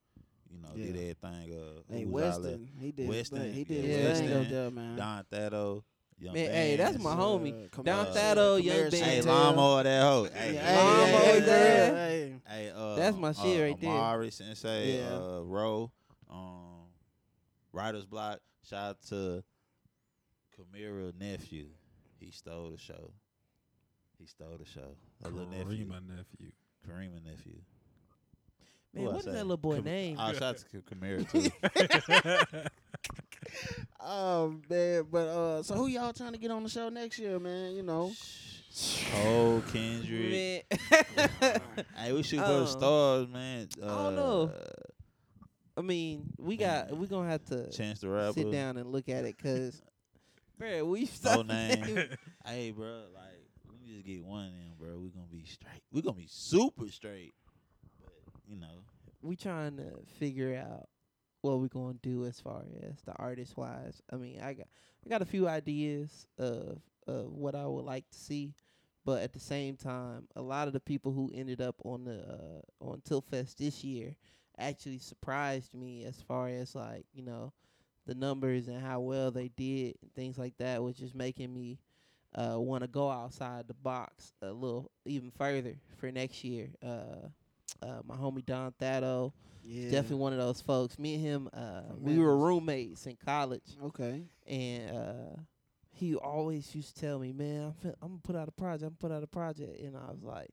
you 0.52 0.60
know, 0.62 0.70
did 0.76 0.90
everything. 0.96 1.54
Uh, 1.54 1.82
hey, 1.92 2.04
who 2.04 2.10
was 2.10 2.36
all 2.36 2.42
there. 2.42 2.52
Weston, 2.52 2.70
he 2.80 2.92
did 2.92 3.10
Weston. 3.10 3.54
He 3.54 3.64
did 3.64 3.86
yeah, 3.86 3.92
his 3.98 4.20
thing 4.20 4.30
Weston, 4.30 4.44
up 4.46 4.50
there, 4.52 4.72
man. 4.72 4.96
Don 4.98 5.24
Thado, 5.32 5.84
Young 6.20 6.34
Man, 6.36 6.52
hey, 6.52 6.76
that's 6.76 6.92
Bands, 6.92 7.04
my 7.04 7.12
Uh, 7.14 7.16
homie. 7.18 7.70
Camaro- 7.72 7.84
Don 7.86 8.06
uh, 8.06 8.14
Thado, 8.14 8.64
Young 8.64 8.76
Camaro 8.76 8.92
Bands. 8.92 9.00
Hey, 9.00 9.22
Chantel. 9.22 9.84
That 9.84 10.02
hoe. 10.04 10.24
Hey, 10.32 10.54
Yeah, 10.54 10.66
hey, 10.66 10.76
Lawnmower 10.78 11.08
hey, 11.10 11.26
hey, 11.26 11.32
hey, 11.32 11.40
there. 11.40 11.96
hey. 11.96 12.36
Hey, 12.48 12.72
uh, 12.76 12.96
That's 12.96 13.18
my 13.18 13.30
uh, 13.30 13.34
shit 13.34 13.62
right 13.64 13.82
there. 13.82 13.90
Amari 13.90 14.30
Sensei, 14.30 14.98
Yeah. 15.00 15.16
uh, 15.16 15.42
Ro, 15.44 15.92
um, 16.30 16.86
Writer's 17.74 18.06
Block. 18.06 18.40
Shout 18.70 18.90
out 18.92 19.02
to 19.08 19.44
Camira 20.62 21.12
nephew. 21.20 21.68
He 22.20 22.32
stole 22.32 22.72
the 22.72 22.78
show. 22.78 23.12
He 24.20 24.26
stole 24.28 24.58
the 24.60 24.66
show. 24.66 24.96
A 25.24 25.30
little 25.30 25.50
nephew. 25.50 25.86
Karima 25.88 26.02
nephew. 26.08 26.52
Karima 26.88 27.24
nephew. 27.26 27.56
man, 28.94 29.04
Who 29.04 29.10
I 29.10 29.12
what 29.14 29.20
is 29.20 29.26
say? 29.26 29.32
that 29.32 29.44
little 29.44 29.58
boy 29.58 29.76
Kam- 29.76 29.86
name? 29.86 30.18
Oh, 30.20 30.34
shout 30.34 30.44
out 30.44 30.58
to 30.58 30.66
K- 30.66 30.96
Kamira 30.96 31.32
too. 31.32 32.70
Oh 34.04 34.56
man, 34.70 35.06
but 35.12 35.28
uh, 35.28 35.64
so 35.64 35.76
who 35.76 35.88
y'all 35.88 36.14
trying 36.14 36.32
to 36.34 36.38
get 36.40 36.50
on 36.52 36.64
the 36.64 36.70
show 36.70 36.90
next 36.90 37.20
year, 37.20 37.40
man? 37.40 37.74
You 37.76 37.84
know, 37.84 38.12
Cole 39.12 39.62
Kendrick. 39.72 40.66
Man. 40.72 41.62
Hey, 41.96 42.12
we 42.14 42.24
shoot 42.24 42.38
for 42.40 42.46
Um, 42.46 42.60
the 42.62 42.66
stars, 42.68 43.28
man. 43.28 43.68
Uh, 43.82 43.86
I 43.86 43.90
don't 44.04 44.16
know. 44.16 44.52
I 45.78 45.82
mean, 45.82 46.24
we 46.40 46.58
got 46.58 46.96
we 46.96 47.06
gonna 47.08 47.30
have 47.30 47.44
to 47.46 47.70
Chance 47.72 48.00
the 48.00 48.10
Rapper. 48.10 48.34
sit 48.34 48.52
down 48.52 48.78
and 48.78 48.92
look 48.92 49.08
at 49.10 49.26
it, 49.26 49.38
cause, 49.38 49.82
bruh, 50.62 50.86
we 50.86 51.02
No 51.02 51.06
start 51.08 51.48
name. 51.48 52.10
hey, 52.46 52.72
bro, 52.72 53.04
like 53.14 53.48
we 53.70 53.92
just 53.94 54.06
get 54.06 54.24
one 54.24 54.48
in, 54.48 54.74
bro. 54.80 54.98
We 55.00 55.10
gonna 55.10 55.26
be 55.32 55.44
straight. 55.46 55.82
We 55.92 56.02
gonna 56.02 56.18
be 56.18 56.28
super 56.30 56.88
straight. 56.90 57.34
But 58.00 58.14
you 58.48 58.58
know, 58.58 58.84
we 59.22 59.36
trying 59.36 59.78
to 59.78 59.92
figure 60.20 60.56
out 60.56 60.88
what 61.42 61.60
we 61.60 61.68
gonna 61.70 61.96
do 62.02 62.26
as 62.26 62.40
far 62.40 62.64
as 62.88 63.02
the 63.04 63.14
artist 63.14 63.58
wise. 63.58 64.02
I 64.12 64.16
mean, 64.18 64.40
I 64.42 64.54
got 64.54 64.68
I 65.06 65.10
got 65.10 65.22
a 65.22 65.26
few 65.26 65.48
ideas 65.48 66.28
of 66.38 66.80
of 67.08 67.32
what 67.34 67.56
I 67.56 67.66
would 67.66 67.86
like 67.86 68.08
to 68.12 68.18
see, 68.18 68.54
but 69.06 69.24
at 69.24 69.34
the 69.34 69.40
same 69.40 69.76
time, 69.76 70.28
a 70.36 70.42
lot 70.42 70.68
of 70.68 70.74
the 70.74 70.80
people 70.80 71.12
who 71.12 71.32
ended 71.34 71.60
up 71.62 71.76
on 71.84 72.04
the 72.06 72.20
uh, 72.22 72.86
on 72.86 73.02
Tilfest 73.02 73.56
this 73.56 73.84
year 73.84 74.16
actually 74.58 75.00
surprised 75.00 75.74
me 75.74 76.04
as 76.04 76.22
far 76.22 76.48
as 76.50 76.76
like 76.76 77.06
you 77.14 77.24
know 77.24 77.52
the 78.06 78.16
numbers 78.16 78.68
and 78.68 78.82
how 78.82 79.00
well 79.00 79.32
they 79.32 79.50
did 79.50 79.96
and 80.02 80.14
things 80.16 80.38
like 80.38 80.58
that, 80.58 80.82
was 80.82 80.96
just 80.96 81.16
making 81.16 81.54
me 81.54 81.80
uh, 82.36 82.56
want 82.58 82.82
to 82.84 82.88
go 82.88 83.10
outside 83.10 83.68
the 83.68 83.74
box 83.74 84.34
a 84.42 84.52
little 84.52 84.90
even 85.06 85.32
further 85.32 85.76
for 85.98 86.12
next 86.12 86.44
year. 86.44 86.70
Uh, 86.84 87.28
uh, 87.84 88.02
my 88.06 88.16
homie 88.16 88.46
Don 88.46 88.72
Thado, 88.80 89.32
yeah, 89.64 89.92
definitely 89.92 90.18
one 90.18 90.34
of 90.34 90.40
those 90.40 90.62
folks. 90.62 90.98
Me 91.00 91.16
and 91.16 91.24
him, 91.24 91.50
uh, 91.54 91.82
we 91.98 92.18
were 92.18 92.38
roommates 92.38 93.06
in 93.08 93.16
college, 93.24 93.76
Okay, 93.86 94.24
and 94.48 94.96
uh, 94.96 95.42
he 95.92 96.16
always 96.16 96.74
used 96.76 96.96
to 96.96 97.02
tell 97.02 97.20
me, 97.20 97.32
"Man, 97.32 97.66
I'm, 97.66 97.74
fin- 97.74 97.96
I'm 98.02 98.10
gonna 98.10 98.22
put 98.24 98.36
out 98.36 98.48
a 98.48 98.52
project. 98.52 98.84
I'm 98.84 98.90
gonna 99.00 99.14
put 99.14 99.18
out 99.18 99.24
a 99.24 99.28
project," 99.28 99.80
and 99.82 99.96
I 99.98 100.12
was 100.12 100.24
like, 100.24 100.50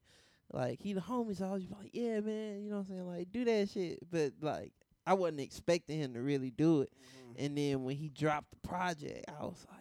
"Like 0.52 0.80
he 0.80 0.92
the 0.94 1.00
homie, 1.00 1.36
so 1.36 1.46
I 1.46 1.52
was 1.52 1.64
like, 1.70 1.90
yeah, 1.92 2.20
man, 2.20 2.62
you 2.62 2.70
know 2.70 2.76
what 2.76 2.82
I'm 2.82 2.88
saying? 2.88 3.06
Like 3.06 3.32
do 3.32 3.44
that 3.44 3.68
shit." 3.68 3.98
But 4.10 4.32
like 4.40 4.72
I 5.08 5.14
wasn't 5.14 5.40
expecting 5.40 5.98
him 6.00 6.14
to 6.14 6.20
really 6.20 6.50
do 6.50 6.82
it. 6.82 6.92
Mm-hmm. 6.92 7.44
And 7.44 7.58
then 7.58 7.84
when 7.84 7.96
he 7.96 8.08
dropped 8.10 8.50
the 8.50 8.68
project, 8.68 9.24
I 9.28 9.42
was 9.44 9.64
like, 9.70 9.78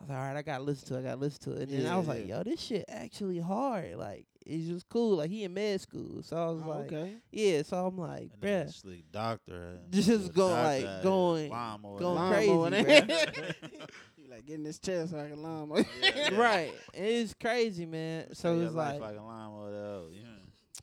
I 0.00 0.04
was 0.04 0.08
like, 0.10 0.18
all 0.18 0.24
right, 0.24 0.36
I 0.36 0.42
gotta 0.42 0.62
listen 0.62 0.88
to 0.88 0.94
it. 0.94 0.98
I 1.00 1.02
gotta 1.02 1.16
listen 1.16 1.52
to 1.52 1.60
it. 1.60 1.68
And 1.68 1.84
then 1.84 1.92
I 1.92 1.96
was 1.98 2.06
like, 2.08 2.26
yo, 2.26 2.42
this 2.44 2.60
shit 2.60 2.84
actually 2.88 3.40
hard. 3.40 3.96
Like 3.96 4.26
it's 4.46 4.66
just 4.68 4.88
cool. 4.88 5.16
Like 5.16 5.28
he 5.28 5.44
in 5.44 5.52
med 5.52 5.80
school, 5.80 6.22
so 6.22 6.36
I 6.36 6.50
was 6.50 6.62
Oh, 6.64 6.68
like, 6.70 6.86
okay, 6.92 7.16
yeah. 7.32 7.62
So 7.62 7.84
I'm 7.84 7.98
like, 7.98 8.30
and 8.32 8.40
then 8.40 8.66
bruh, 8.68 8.72
slick 8.74 9.12
doctor. 9.12 9.78
Just 9.90 10.28
the 10.28 10.32
go, 10.32 10.48
doctor 10.48 10.62
like, 10.68 10.84
out 10.86 11.02
going- 11.02 11.50
lawnmower 11.50 11.98
going 11.98 12.18
out 12.18 12.32
crazy, 12.32 12.50
Lawnmower, 12.52 12.80
bruh. 12.80 13.88
you 14.16 14.30
like 14.30 14.46
getting 14.46 14.62
this 14.64 14.78
chest 14.78 15.10
so 15.10 15.18
I 15.18 15.28
can 15.28 15.42
lawnmower. 15.42 15.84
Yeah, 16.00 16.10
yeah. 16.30 16.40
right? 16.40 16.72
And 16.94 17.04
it's 17.04 17.34
crazy, 17.34 17.84
man. 17.84 18.34
So 18.34 18.58
it's 18.60 18.72
like, 18.74 19.00
like 19.00 19.16
a 19.18 19.20
lawnmower 19.20 19.70
though. 19.72 20.08
Yeah. 20.12 20.22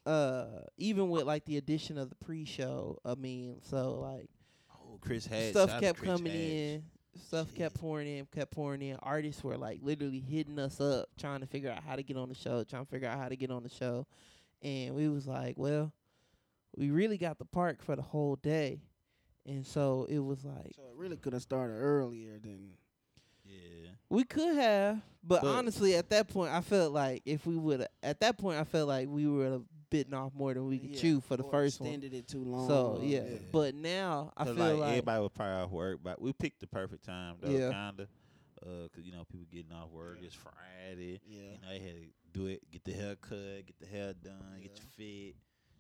Uh, 0.05 0.45
even 0.77 1.09
with 1.09 1.23
like 1.23 1.45
the 1.45 1.57
addition 1.57 1.97
of 1.97 2.09
the 2.09 2.15
pre-show, 2.15 2.99
I 3.05 3.15
mean, 3.15 3.57
so 3.63 3.99
like 3.99 4.29
Oh, 4.73 4.97
Chris 5.01 5.25
had 5.25 5.51
stuff 5.51 5.69
shout 5.69 5.77
out 5.77 5.79
to 5.81 5.85
kept 5.87 5.99
Chris 5.99 6.11
coming 6.11 6.31
Hatch. 6.31 6.41
in. 6.41 6.83
Stuff 7.27 7.47
Shit. 7.47 7.55
kept 7.57 7.75
pouring 7.79 8.07
in, 8.07 8.25
kept 8.25 8.51
pouring 8.51 8.81
in. 8.81 8.97
Artists 9.01 9.41
were 9.43 9.57
like 9.57 9.79
literally 9.81 10.19
hitting 10.19 10.59
us 10.59 10.81
up, 10.81 11.07
trying 11.17 11.39
to 11.39 11.47
figure 11.47 11.71
out 11.71 11.81
how 11.83 11.95
to 11.95 12.03
get 12.03 12.17
on 12.17 12.27
the 12.29 12.35
show, 12.35 12.63
trying 12.65 12.83
to 12.85 12.91
figure 12.91 13.07
out 13.07 13.17
how 13.17 13.29
to 13.29 13.35
get 13.37 13.51
on 13.51 13.63
the 13.63 13.69
show. 13.69 14.05
And 14.61 14.93
we 14.95 15.07
was 15.07 15.25
like, 15.25 15.55
well, 15.57 15.93
we 16.75 16.91
really 16.91 17.17
got 17.17 17.37
the 17.39 17.45
park 17.45 17.81
for 17.81 17.95
the 17.95 18.01
whole 18.01 18.35
day. 18.35 18.81
And 19.45 19.65
so 19.65 20.05
it 20.09 20.19
was 20.19 20.43
like 20.43 20.73
so 20.75 20.81
it 20.83 20.95
really 20.97 21.15
could 21.17 21.31
have 21.33 21.41
started 21.41 21.75
earlier 21.75 22.37
than. 22.41 22.71
Yeah. 23.45 23.91
we 24.09 24.23
could 24.23 24.55
have, 24.55 25.01
but, 25.23 25.43
But- 25.43 25.55
honestly 25.55 25.95
at 25.95 26.09
that 26.09 26.27
point 26.27 26.51
I 26.51 26.61
felt 26.61 26.91
like 26.93 27.21
if 27.25 27.45
we 27.45 27.55
would 27.55 27.85
at 28.03 28.19
that 28.21 28.37
point 28.39 28.59
I 28.59 28.63
felt 28.63 28.87
like 28.87 29.07
we 29.07 29.27
would 29.27 29.51
have 29.51 29.61
bitten 29.97 30.13
off 30.13 30.34
more 30.34 30.53
than 30.53 30.67
we 30.67 30.79
could 30.79 30.91
yeah, 30.91 30.99
chew 31.01 31.21
for 31.21 31.38
the 31.38 31.43
or 31.43 31.51
first 31.51 31.79
one. 31.79 31.89
Extended 31.89 32.13
it 32.17 32.27
too 32.27 32.43
long. 32.43 32.67
So 32.67 32.97
or- 32.99 33.03
yeah. 33.05 33.23
But 33.51 33.75
now 33.75 34.31
I 34.36 34.45
feel 34.45 34.53
like, 34.55 34.77
like, 34.77 34.89
everybody 34.89 35.21
was 35.21 35.31
probably 35.34 35.53
off 35.63 35.71
work, 35.71 35.99
but 36.03 36.21
we 36.21 36.34
picked 36.34 36.60
the 36.60 36.67
perfect 36.67 37.05
time 37.05 37.36
though, 37.41 37.49
Yeah. 37.49 37.69
kinda. 37.71 38.08
Uh, 38.62 38.88
'cause 38.89 39.03
you 39.03 39.12
know 39.12 39.23
people 39.25 39.45
getting 39.51 39.71
off 39.71 39.89
work. 39.91 40.17
It's 40.21 40.34
Friday. 40.36 41.21
yeah. 41.27 41.41
You 41.53 41.58
know 41.62 41.69
they 41.69 41.79
had 41.79 41.95
to 41.95 42.08
do 42.34 42.47
it, 42.47 42.69
get 42.71 42.84
the 42.84 42.93
hair 42.93 43.15
cut, 43.15 43.65
get 43.65 43.79
the 43.79 43.86
hair 43.86 44.13
done, 44.13 44.60
get 44.62 44.71
Yeah. 44.71 44.81
your 44.81 44.88
fit. 45.31 45.36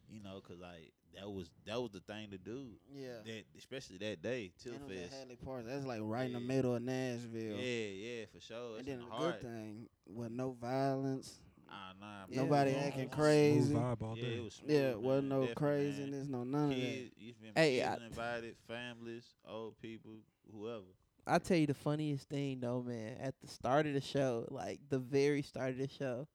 You 0.07 0.21
know, 0.21 0.39
cause 0.41 0.59
like 0.59 0.93
that 1.15 1.29
was 1.31 1.49
that 1.65 1.81
was 1.81 1.91
the 1.91 2.01
thing 2.01 2.29
to 2.31 2.37
do. 2.37 2.77
Yeah. 2.93 3.21
That 3.25 3.45
especially 3.57 3.97
that 3.99 4.21
day, 4.21 4.51
Till 4.59 4.73
And 4.73 4.83
it 4.83 4.87
was 4.87 4.97
at 4.97 5.03
Fest. 5.09 5.19
Hadley 5.19 5.35
Park. 5.37 5.65
That's 5.65 5.85
like 5.85 6.01
right 6.03 6.27
in 6.27 6.33
the 6.33 6.39
middle 6.39 6.75
of 6.75 6.83
Nashville. 6.83 7.57
Yeah, 7.57 7.87
yeah, 7.87 8.25
for 8.31 8.39
sure. 8.39 8.77
And 8.77 8.79
It's 8.79 8.87
then 8.87 8.99
the 8.99 9.05
the 9.05 9.31
good 9.31 9.41
thing 9.41 9.89
with 10.05 10.31
no 10.31 10.51
violence. 10.51 11.39
Ah, 11.69 11.93
nah, 11.99 12.25
Yeah. 12.29 12.41
Nobody 12.43 12.71
man. 12.73 12.87
acting 12.87 13.09
crazy. 13.09 13.73
vibe 13.73 14.01
all 14.01 14.15
Yeah, 14.17 14.23
day. 14.23 14.35
it 14.37 14.43
was 14.43 14.53
smooth, 14.53 14.71
Yeah, 14.71 14.95
wasn't 14.95 15.29
man, 15.29 15.39
no 15.39 15.45
definitely, 15.47 15.47
man. 15.47 15.55
craziness, 15.55 16.27
no 16.27 16.43
none 16.43 16.63
of 16.71 16.77
that. 16.77 17.11
You 17.17 17.33
feel 17.33 17.45
me? 17.47 17.51
Hey, 17.55 17.83
I- 17.83 17.95
invited, 18.05 18.55
families, 18.67 19.25
old 19.47 19.79
people, 19.81 20.11
whoever. 20.51 20.83
I 21.27 21.39
tell 21.39 21.57
you 21.57 21.65
the 21.67 21.73
funniest 21.73 22.29
thing 22.29 22.59
though, 22.59 22.81
man. 22.83 23.17
At 23.19 23.33
the 23.41 23.47
start 23.47 23.87
of 23.87 23.93
the 23.93 24.01
show, 24.01 24.47
like 24.51 24.79
the 24.89 24.99
very 24.99 25.41
start 25.41 25.71
of 25.71 25.77
the 25.79 25.87
show, 25.87 26.27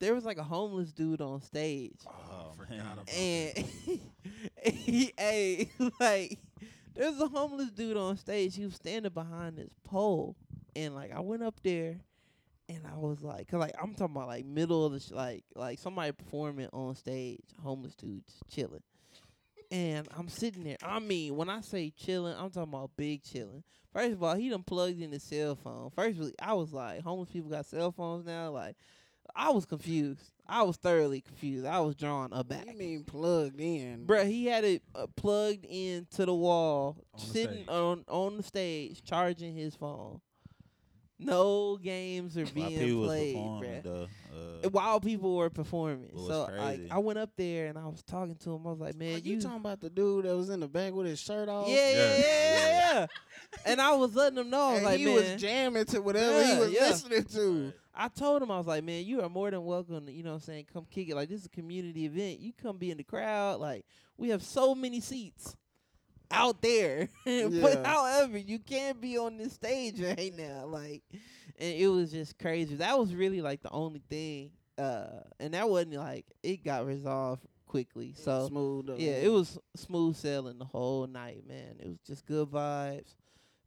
there 0.00 0.14
was 0.14 0.24
like 0.24 0.38
a 0.38 0.42
homeless 0.44 0.92
dude 0.92 1.20
on 1.20 1.42
stage, 1.42 2.00
Oh, 2.06 2.52
forgot 2.56 2.70
man. 2.70 2.80
about 2.92 3.08
and 3.10 3.58
he, 4.64 5.12
hey, 5.18 5.70
like 6.00 6.38
there's 6.94 7.20
a 7.20 7.28
homeless 7.28 7.70
dude 7.70 7.96
on 7.98 8.16
stage. 8.16 8.56
He 8.56 8.64
was 8.64 8.76
standing 8.76 9.12
behind 9.12 9.58
this 9.58 9.72
pole, 9.84 10.36
and 10.74 10.94
like 10.94 11.12
I 11.12 11.20
went 11.20 11.42
up 11.42 11.60
there, 11.62 12.00
and 12.68 12.80
I 12.86 12.96
was 12.96 13.22
like, 13.22 13.48
cause 13.48 13.60
like 13.60 13.74
I'm 13.80 13.94
talking 13.94 14.14
about 14.16 14.28
like 14.28 14.44
middle 14.44 14.84
of 14.86 14.92
the 14.92 15.00
sh- 15.00 15.10
like 15.12 15.44
like 15.54 15.78
somebody 15.78 16.12
performing 16.12 16.68
on 16.72 16.94
stage, 16.96 17.40
homeless 17.62 17.94
dude 17.94 18.22
chilling. 18.50 18.82
And 19.70 20.08
I'm 20.16 20.28
sitting 20.28 20.64
there. 20.64 20.78
I 20.82 20.98
mean, 20.98 21.36
when 21.36 21.50
I 21.50 21.60
say 21.60 21.90
chilling, 21.90 22.34
I'm 22.38 22.50
talking 22.50 22.72
about 22.72 22.90
big 22.96 23.22
chilling. 23.22 23.62
First 23.92 24.12
of 24.12 24.22
all, 24.22 24.34
he 24.34 24.48
done 24.48 24.62
plugged 24.62 25.00
in 25.00 25.12
his 25.12 25.22
cell 25.24 25.56
phone. 25.56 25.90
First, 25.90 26.18
I 26.40 26.54
was 26.54 26.72
like, 26.72 27.02
homeless 27.02 27.28
people 27.30 27.50
got 27.50 27.66
cell 27.66 27.92
phones 27.92 28.24
now. 28.24 28.50
Like, 28.50 28.76
I 29.36 29.50
was 29.50 29.66
confused. 29.66 30.22
I 30.46 30.62
was 30.62 30.78
thoroughly 30.78 31.20
confused. 31.20 31.66
I 31.66 31.80
was 31.80 31.94
drawn 31.94 32.30
What 32.30 32.40
aback. 32.40 32.66
you 32.66 32.78
mean 32.78 33.04
plugged 33.04 33.60
in? 33.60 34.06
Bruh, 34.06 34.26
he 34.26 34.46
had 34.46 34.64
it 34.64 34.82
uh, 34.94 35.06
plugged 35.16 35.66
into 35.66 36.24
the 36.24 36.34
wall, 36.34 36.96
On 37.12 37.20
sitting 37.20 37.56
stage. 37.56 37.68
on 37.68 38.04
on 38.08 38.36
the 38.38 38.42
stage, 38.42 39.02
charging 39.04 39.54
his 39.54 39.74
phone. 39.74 40.22
No 41.20 41.76
games 41.78 42.38
are 42.38 42.46
being 42.46 42.78
people 42.78 43.00
was 43.00 43.08
played, 43.08 43.34
performing, 43.34 43.82
bruh. 43.82 44.08
Uh, 44.64 44.68
While 44.70 45.00
people 45.00 45.34
were 45.36 45.50
performing, 45.50 46.10
Well, 46.12 46.26
so 46.48 46.52
like. 46.56 46.80
I 46.90 46.98
went 46.98 47.18
up 47.18 47.30
there 47.36 47.66
and 47.66 47.76
I 47.76 47.86
was 47.86 48.02
talking 48.04 48.36
to 48.36 48.50
him. 48.54 48.66
I 48.66 48.70
was 48.70 48.78
like, 48.78 48.94
Are 48.94 48.98
"Man, 48.98 49.20
you, 49.24 49.34
you, 49.34 49.40
talking 49.40 49.58
about 49.58 49.80
the 49.80 49.90
dude 49.90 50.26
that 50.26 50.36
was 50.36 50.48
in 50.48 50.60
the 50.60 50.68
back 50.68 50.92
with 50.92 51.06
his 51.06 51.18
shirt 51.20 51.48
off? 51.48 51.66
yeah, 51.68 51.74
yeah, 51.74 51.92
Yeah. 51.92 52.18
yeah, 52.18 52.18
yeah, 52.20 52.92
yeah." 53.00 53.06
and 53.66 53.80
I 53.80 53.94
was 53.96 54.14
letting 54.14 54.38
him 54.38 54.48
know. 54.50 54.60
I 54.60 54.68
was 54.70 54.76
And 54.78 54.86
like, 54.86 54.98
he 54.98 55.04
"Man, 55.06 55.14
was 55.14 55.34
jamming 55.40 55.84
to 55.86 56.00
whatever 56.02 56.44
he 56.44 56.58
was 56.60 56.72
yeah. 56.72 56.80
listening 56.82 57.24
to. 57.24 57.72
I 57.94 58.06
told 58.06 58.40
him 58.42 58.50
I 58.52 58.58
was 58.58 58.66
like, 58.68 58.84
man, 58.84 59.04
you 59.04 59.20
are 59.22 59.28
more 59.28 59.50
than 59.50 59.64
welcome. 59.64 60.06
To, 60.06 60.12
you 60.12 60.22
know, 60.22 60.30
what 60.30 60.36
I'm 60.36 60.40
saying, 60.42 60.66
come 60.72 60.86
kick 60.88 61.08
it. 61.08 61.16
Like 61.16 61.28
this 61.28 61.40
is 61.40 61.46
a 61.46 61.50
community 61.50 62.04
event. 62.04 62.38
You 62.38 62.52
come 62.52 62.76
be 62.76 62.92
in 62.92 62.96
the 62.98 63.02
crowd. 63.02 63.58
Like 63.58 63.84
we 64.16 64.28
have 64.28 64.44
so 64.44 64.72
many 64.72 65.00
seats 65.00 65.56
out 66.30 66.62
there. 66.62 67.08
but 67.24 67.84
however, 67.84 68.38
you 68.38 68.58
can't 68.58 69.00
be 69.00 69.18
on 69.18 69.36
this 69.36 69.52
stage 69.54 70.00
right 70.00 70.32
now. 70.36 70.66
Like, 70.66 71.02
and 71.58 71.74
it 71.74 71.88
was 71.88 72.10
just 72.12 72.38
crazy. 72.38 72.76
That 72.76 72.98
was 72.98 73.14
really 73.14 73.40
like 73.40 73.62
the 73.62 73.70
only 73.70 74.02
thing 74.08 74.50
uh, 74.78 75.06
and 75.40 75.54
that 75.54 75.68
wasn't 75.68 75.94
like 75.94 76.24
it 76.42 76.64
got 76.64 76.86
resolved 76.86 77.44
quickly. 77.66 78.14
So 78.16 78.48
smooth. 78.48 78.90
yeah, 78.98 79.12
it 79.12 79.30
was 79.30 79.58
smooth 79.74 80.16
sailing 80.16 80.58
the 80.58 80.64
whole 80.64 81.06
night, 81.06 81.46
man. 81.46 81.76
It 81.80 81.88
was 81.88 81.98
just 82.06 82.24
good 82.24 82.48
vibes. 82.48 83.14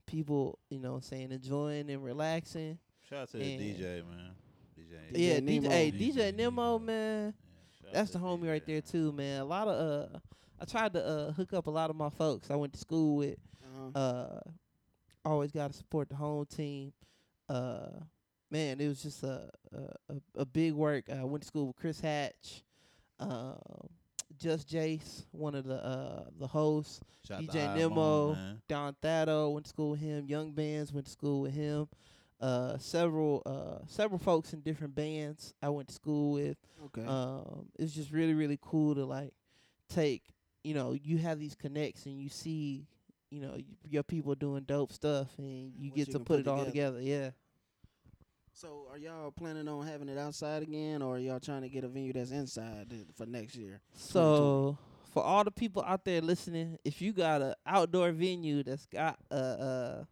People, 0.05 0.57
you 0.69 0.79
know, 0.79 0.99
saying 0.99 1.31
enjoying 1.31 1.89
and 1.89 2.03
relaxing. 2.03 2.77
Shout 3.09 3.23
out 3.23 3.31
to 3.31 3.37
the 3.37 3.43
DJ 3.43 4.03
man. 4.07 4.31
DJ. 4.77 5.13
DJ 5.13 5.17
yeah, 5.17 5.39
DJ, 5.39 5.61
Nemo. 5.61 5.69
hey, 5.69 5.91
DJ 5.91 6.13
DJ 6.13 6.35
Nemo, 6.35 6.77
Nemo. 6.77 6.79
man. 6.79 7.33
Yeah, 7.83 7.89
That's 7.93 8.11
the 8.11 8.19
homie 8.19 8.49
right 8.49 8.65
there 8.65 8.81
too, 8.81 9.11
man. 9.11 9.41
A 9.41 9.45
lot 9.45 9.67
of 9.67 10.09
uh, 10.15 10.19
I 10.61 10.65
tried 10.65 10.93
to 10.93 11.05
uh 11.05 11.31
hook 11.31 11.53
up 11.53 11.67
a 11.67 11.71
lot 11.71 11.89
of 11.89 11.95
my 11.95 12.09
folks 12.09 12.51
I 12.51 12.55
went 12.55 12.73
to 12.73 12.79
school 12.79 13.17
with. 13.17 13.37
uh-huh. 13.63 13.99
Uh, 13.99 14.39
always 15.25 15.51
got 15.51 15.71
to 15.71 15.77
support 15.77 16.09
the 16.09 16.15
home 16.15 16.45
team. 16.45 16.93
Uh, 17.49 17.89
man, 18.49 18.79
it 18.79 18.87
was 18.87 19.01
just 19.01 19.23
a 19.23 19.49
a, 20.09 20.15
a, 20.41 20.45
big 20.45 20.73
work. 20.73 21.05
I 21.09 21.23
went 21.23 21.41
to 21.43 21.47
school 21.47 21.67
with 21.67 21.75
Chris 21.77 21.99
Hatch, 21.99 22.63
um, 23.19 23.57
Just 24.37 24.69
Jace, 24.69 25.25
one 25.31 25.55
of 25.55 25.65
the 25.65 25.83
uh 25.83 26.25
the 26.39 26.47
hosts. 26.47 27.01
Shout 27.27 27.41
DJ 27.41 27.75
Nemo. 27.75 28.37
Don 28.67 28.95
Thado 29.01 29.53
went 29.53 29.65
to 29.65 29.69
school 29.69 29.91
with 29.91 29.99
him. 29.99 30.27
Young 30.27 30.51
Bands 30.51 30.93
went 30.93 31.07
to 31.07 31.11
school 31.11 31.41
with 31.41 31.53
him. 31.53 31.87
Uh, 32.39 32.77
several 32.77 33.41
uh 33.45 33.85
several 33.87 34.19
folks 34.19 34.53
in 34.53 34.61
different 34.61 34.95
bands 34.95 35.53
I 35.61 35.69
went 35.69 35.87
to 35.87 35.93
school 35.93 36.33
with. 36.33 36.57
okay. 36.85 37.05
Um, 37.05 37.67
it's 37.79 37.93
just 37.93 38.11
really 38.11 38.33
really 38.33 38.59
cool 38.61 38.95
to 38.95 39.05
like 39.05 39.33
take 39.89 40.23
you 40.63 40.73
know 40.73 40.93
you 40.93 41.17
have 41.17 41.39
these 41.39 41.55
connects 41.55 42.05
and 42.05 42.19
you 42.19 42.29
see 42.29 42.85
you 43.29 43.41
know 43.41 43.57
your 43.89 44.03
people 44.03 44.35
doing 44.35 44.63
dope 44.63 44.91
stuff 44.91 45.27
and 45.37 45.73
you 45.77 45.89
get 45.91 46.07
you 46.07 46.13
to 46.13 46.19
put 46.19 46.27
put 46.27 46.39
it 46.41 46.47
all 46.47 46.65
together. 46.65 46.99
together. 46.99 47.01
Yeah. 47.01 47.29
so 48.53 48.87
are 48.91 48.97
y'all 48.97 49.31
planning 49.31 49.67
on 49.67 49.87
having 49.87 50.09
it 50.09 50.17
outside 50.17 50.63
again, 50.63 51.01
or 51.01 51.15
are 51.15 51.19
y'all 51.19 51.39
trying 51.39 51.61
to 51.61 51.69
get 51.69 51.83
a 51.83 51.87
venue 51.87 52.13
that's 52.13 52.31
inside 52.31 52.93
for 53.15 53.25
next 53.25 53.55
year? 53.55 53.81
So 53.95 54.77
for 55.13 55.23
all 55.23 55.43
the 55.43 55.51
people 55.51 55.83
out 55.85 56.05
there 56.05 56.21
listening, 56.21 56.77
if 56.83 57.01
you 57.01 57.13
got 57.13 57.41
a 57.41 57.55
outdoor 57.65 58.11
venue 58.11 58.63
that's 58.63 58.85
got 58.85 59.17
a 59.29 59.35
uh 59.35 60.03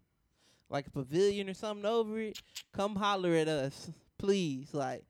like 0.69 0.87
a 0.87 0.91
pavilion 0.91 1.49
or 1.49 1.53
something 1.53 1.85
over 1.85 2.19
it, 2.19 2.39
come 2.75 2.95
holler 2.95 3.33
at 3.33 3.47
us, 3.47 3.89
please. 4.19 4.73
Like, 4.73 5.03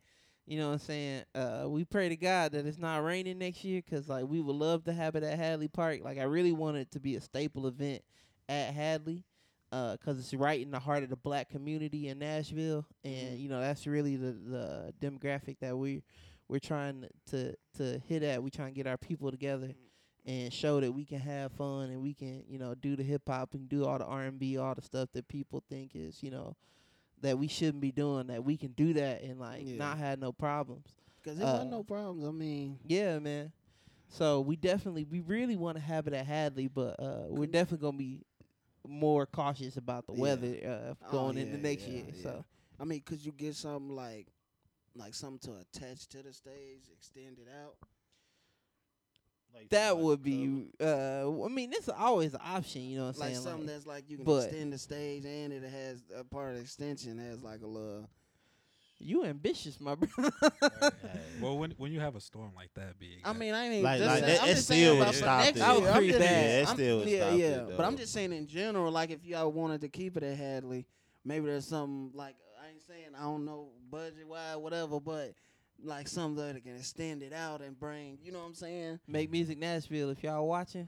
you 0.49 0.57
know 0.57 0.67
what 0.67 0.73
I'm 0.73 0.79
saying? 0.79 1.23
Uh, 1.35 1.65
we 1.67 1.85
pray 1.85 2.09
to 2.09 2.15
God 2.17 2.51
that 2.53 2.65
it's 2.65 2.77
not 2.79 3.03
raining 3.03 3.38
next 3.38 3.63
year 3.63 3.81
'cause 3.81 4.09
like 4.09 4.25
we 4.27 4.41
would 4.41 4.55
love 4.55 4.83
to 4.85 4.93
have 4.93 5.15
it 5.15 5.23
at 5.23 5.38
Hadley 5.38 5.67
Park. 5.67 6.01
Like 6.03 6.17
I 6.17 6.23
really 6.23 6.51
want 6.51 6.77
it 6.77 6.91
to 6.91 6.99
be 6.99 7.15
a 7.15 7.21
staple 7.21 7.67
event 7.67 8.03
at 8.49 8.73
Hadley. 8.73 9.23
Uh, 9.71 9.95
'cause 9.97 10.17
it's 10.17 10.33
right 10.33 10.59
in 10.62 10.71
the 10.71 10.79
heart 10.79 11.03
of 11.03 11.09
the 11.09 11.15
black 11.15 11.47
community 11.49 12.07
in 12.07 12.17
Nashville, 12.17 12.88
and 13.03 13.38
Mhm. 13.38 13.39
you 13.39 13.47
know 13.49 13.59
that's 13.62 13.85
really 13.85 14.15
the 14.15 14.31
the 14.33 14.93
demographic 14.99 15.59
that 15.59 15.77
we 15.77 16.01
we're 16.47 16.59
trying 16.59 17.05
to 17.27 17.55
to 17.77 17.99
hit 17.99 18.23
at. 18.23 18.41
We 18.41 18.49
trying 18.49 18.73
to 18.73 18.75
get 18.75 18.88
our 18.88 18.97
people 18.97 19.29
together 19.29 19.75
and 20.25 20.51
show 20.51 20.79
that 20.79 20.91
we 20.91 21.05
can 21.05 21.19
have 21.19 21.51
fun 21.51 21.91
and 21.91 22.01
we 22.01 22.15
can 22.15 22.43
you 22.47 22.57
know 22.57 22.73
do 22.73 22.95
the 22.95 23.03
hip 23.03 23.21
hop 23.27 23.53
and 23.53 23.69
do 23.69 23.85
all 23.85 23.99
the 23.99 24.05
R 24.05 24.23
and 24.23 24.39
B, 24.39 24.57
all 24.57 24.73
the 24.73 24.81
stuff 24.81 25.12
that 25.13 25.27
people 25.27 25.63
think 25.69 25.95
is 25.95 26.23
you 26.23 26.31
know 26.31 26.55
that 27.21 27.38
we 27.38 27.47
shouldn't 27.47 27.82
be 27.82 27.91
doing. 27.91 28.27
That 28.27 28.43
we 28.43 28.58
can 28.58 28.71
do 28.71 28.93
that 28.93 29.21
and 29.23 29.39
like 29.39 29.65
Yeah. 29.65 29.77
not 29.77 29.97
have 29.97 30.19
no 30.19 30.32
problems. 30.32 30.88
Because 31.21 31.38
there 31.38 31.47
Uh, 31.47 31.53
wasn't 31.53 31.71
no 31.71 31.84
problems. 31.84 32.25
I 32.25 32.32
mean, 32.32 32.79
Yeah, 32.86 33.19
man. 33.19 33.51
So 34.08 34.41
we 34.41 34.55
definitely 34.55 35.03
we 35.03 35.19
really 35.21 35.55
want 35.55 35.77
to 35.77 35.82
have 35.84 36.08
it 36.08 36.13
at 36.13 36.25
Hadley, 36.25 36.67
but 36.67 36.99
uh, 36.99 37.25
we're 37.27 37.45
definitely 37.45 37.86
gonna 37.86 37.97
be 37.97 38.21
more 38.88 39.25
cautious 39.25 39.77
about 39.77 40.08
the 40.08 40.13
Yeah. 40.13 40.21
weather 40.21 40.58
uh, 41.01 41.05
Oh, 41.08 41.12
going 41.12 41.38
into 41.38 41.58
next 41.58 41.84
yeah, 41.88 41.93
year. 41.93 42.05
yeah. 42.08 42.23
So 42.23 42.45
I 42.79 42.86
mean, 42.86 43.01
could 43.01 43.23
you 43.23 43.32
get 43.34 43.55
something 43.55 43.95
like, 43.95 44.27
like 44.95 45.13
something 45.13 45.53
to 45.53 45.60
attach 45.60 46.08
to 46.08 46.23
the 46.23 46.32
stage, 46.34 46.89
extend 46.91 47.38
it 47.39 47.47
out? 47.63 47.75
Like 49.53 49.69
that 49.69 49.95
like 49.95 50.03
would 50.03 50.23
be. 50.23 50.67
Uh, 50.81 51.43
I 51.43 51.47
mean, 51.49 51.69
this 51.69 51.83
is 51.88 51.93
always 51.97 52.33
an 52.33 52.39
option. 52.43 52.81
You 52.83 52.99
know 52.99 53.05
what 53.07 53.15
I'm 53.15 53.19
Like 53.19 53.29
saying? 53.31 53.41
something 53.43 53.65
Like, 53.67 53.75
that's 53.75 53.85
like 53.85 54.09
you 54.09 54.17
can 54.17 54.25
but- 54.25 54.45
extend 54.45 54.73
the 54.73 54.77
stage, 54.77 55.25
and 55.25 55.51
it 55.53 55.63
has 55.63 56.01
a 56.15 56.23
part 56.23 56.49
of 56.51 56.55
the 56.55 56.62
extension 56.62 57.17
has 57.19 57.43
like 57.43 57.62
a 57.62 57.67
little. 57.67 58.09
you 59.01 59.23
ambitious, 59.25 59.79
my 59.79 59.95
brother. 59.95 60.31
Well, 61.41 61.57
when 61.57 61.71
when 61.77 61.91
you 61.91 61.99
have 62.01 62.15
a 62.15 62.21
storm 62.21 62.51
like 62.55 62.73
that 62.75 62.99
big, 62.99 63.19
I 63.23 63.33
mean, 63.33 63.53
I 63.53 63.63
ain't 63.65 63.73
even 63.73 63.83
Like- 63.83 63.99
just 63.99 64.09
like 64.09 64.19
saying, 64.23 64.33
that- 64.35 64.41
I'm 64.41 64.47
that 64.47 64.53
just 64.55 64.65
still 64.65 64.75
saying 64.77 64.99
would've 64.99 65.21
about 65.21 65.39
next 65.45 65.57
it. 65.57 65.59
Year. 65.63 65.79
was 65.79 65.88
I'm 65.89 65.93
pretty 65.93 66.07
just- 66.07 66.19
bad. 66.19 66.31
Yeah, 66.45 66.51
that 66.62 66.67
I'm- 66.67 66.75
still 66.77 66.97
would've 66.97 67.13
yeah, 67.13 67.19
stopped 67.27 67.38
yeah. 67.38 67.45
it, 67.73 67.77
But 67.77 67.85
I'm 67.85 67.97
just 67.97 68.13
saying 68.13 68.33
in 68.33 68.47
general, 68.47 68.91
like 68.91 69.12
if 69.12 69.25
y'all 69.25 69.51
wanted 69.51 69.81
to 69.81 69.89
keep 69.89 70.17
it 70.17 70.23
at 70.23 70.38
Hadley, 70.38 70.85
maybe 71.25 71.45
there's 71.45 71.65
something 71.67 72.12
like 72.13 72.35
I 72.62 72.69
ain't 72.71 72.81
saying 72.81 73.15
I 73.17 73.21
don't 73.23 73.45
know 73.45 73.69
budget 73.89 74.27
wise, 74.27 74.57
whatever, 74.57 74.99
but 74.99 75.33
like 75.84 76.08
something 76.08 76.44
that 76.54 76.63
can 76.63 76.76
extend 76.76 77.24
it 77.24 77.34
out 77.34 77.62
and 77.62 77.80
bring, 77.80 78.18
you 78.22 78.32
know 78.32 78.39
what 78.39 78.46
I'm 78.48 78.54
saying? 78.56 79.00
Make 79.08 79.32
music 79.32 79.58
Nashville. 79.58 80.10
If 80.10 80.24
y'all 80.24 80.48
watching, 80.48 80.88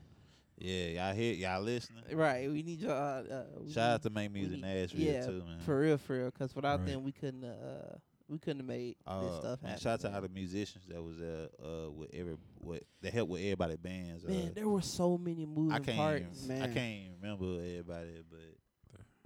Yeah, 0.58 0.86
y'all 1.08 1.16
hear 1.16 1.34
y'all 1.34 1.62
listening. 1.62 2.04
right? 2.14 2.50
We 2.52 2.62
need 2.64 2.80
y'all. 2.82 2.92
Uh, 2.92 3.34
uh, 3.34 3.44
we 3.62 3.72
Shout 3.72 3.90
out 3.92 4.02
to 4.04 4.10
Make 4.10 4.32
Music 4.32 4.54
need- 4.54 4.62
Nashville 4.62 5.02
yeah, 5.02 5.26
too, 5.26 5.44
man. 5.46 5.60
for 5.60 5.80
real, 5.80 5.98
for 5.98 6.18
real. 6.18 6.26
Because 6.32 6.56
without 6.56 6.80
Right. 6.80 6.88
them, 6.90 7.04
we 7.04 7.12
couldn't. 7.12 7.44
Uh, 7.44 7.98
we 8.28 8.38
couldn't 8.40 8.60
have 8.60 8.68
made 8.68 8.96
this 8.96 9.08
Uh, 9.08 9.40
stuff 9.42 9.62
happen. 9.62 9.80
shout 9.80 9.94
out 9.94 10.00
to 10.02 10.16
all 10.16 10.22
the 10.22 10.30
musicians 10.30 10.86
that 10.88 11.04
was 11.04 11.20
uh 11.20 11.48
uh 11.62 11.92
with 11.92 12.10
every 12.14 12.38
what 12.60 12.82
that 13.02 13.12
helped 13.14 13.30
with 13.32 13.42
everybody 13.42 13.76
bands. 13.76 14.24
Man, 14.26 14.48
uh, 14.48 14.52
there 14.54 14.70
were 14.70 14.82
so 14.82 15.18
many 15.18 15.46
moving 15.46 15.74
I 15.74 15.80
can't 15.80 15.98
parts. 15.98 16.46
even, 16.46 16.62
I 16.62 16.68
can't 16.68 16.78
even 17.08 17.16
remember 17.22 17.60
everybody, 17.62 18.22
but 18.30 18.40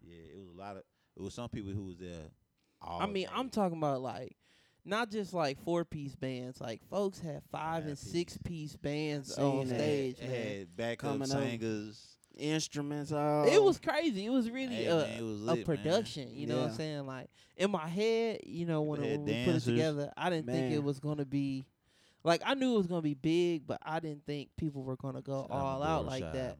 yeah, 0.01 0.17
it 0.31 0.37
was 0.39 0.49
a 0.49 0.57
lot 0.57 0.77
of 0.77 0.83
it 1.15 1.21
was 1.21 1.33
some 1.35 1.49
people 1.49 1.71
who 1.71 1.83
was 1.85 1.97
there. 1.97 2.29
All 2.81 2.99
I 3.01 3.05
mean, 3.05 3.27
I'm 3.31 3.49
talking 3.49 3.77
about 3.77 4.01
like 4.01 4.35
not 4.85 5.09
just 5.11 5.33
like 5.33 5.57
four 5.63 5.83
piece 5.85 6.15
bands. 6.15 6.61
Like 6.61 6.81
folks 6.89 7.19
had 7.19 7.41
five 7.51 7.85
and 7.85 7.97
Five 7.97 8.07
six 8.07 8.37
piece. 8.37 8.71
piece 8.73 8.75
bands 8.75 9.37
on 9.37 9.67
that. 9.67 9.75
stage. 9.75 10.17
It 10.19 10.29
man. 10.29 10.57
had 10.57 10.77
backup 10.77 11.11
Coming 11.11 11.31
up. 11.31 11.37
singers. 11.43 12.07
Instruments, 12.37 13.13
all 13.13 13.45
It 13.45 13.63
was 13.63 13.79
crazy. 13.79 14.25
It 14.25 14.29
was 14.29 14.49
really 14.51 14.75
Hey, 14.75 14.85
a, 14.87 14.95
man, 14.97 15.19
it 15.19 15.23
was 15.23 15.41
a 15.41 15.45
lit, 15.45 15.55
man. 15.55 15.65
production. 15.65 16.29
You 16.33 16.47
know 16.47 16.57
what 16.61 16.71
I'm 16.71 16.75
saying? 16.75 17.05
Like 17.07 17.29
in 17.55 17.71
my 17.71 17.87
head, 17.87 18.41
you 18.45 18.65
know, 18.65 18.81
when, 18.81 19.01
it, 19.01 19.19
when 19.21 19.25
we 19.25 19.45
put 19.45 19.55
it 19.55 19.59
together, 19.61 20.11
I 20.17 20.29
didn't 20.29 20.47
think 20.47 20.73
it 20.73 20.83
was 20.83 20.99
gonna 20.99 21.23
be. 21.25 21.65
Like 22.25 22.41
I 22.45 22.53
knew 22.55 22.73
it 22.73 22.77
was 22.77 22.87
gonna 22.87 23.01
be 23.01 23.13
big, 23.13 23.65
but 23.65 23.79
I 23.83 23.99
didn't 24.01 24.25
think 24.25 24.49
people 24.57 24.83
were 24.83 24.97
gonna 24.97 25.21
go 25.21 25.43
Shout 25.43 25.51
all 25.51 25.81
out 25.81 26.05
like 26.05 26.23
Rashad, 26.25 26.33
that. 26.33 26.57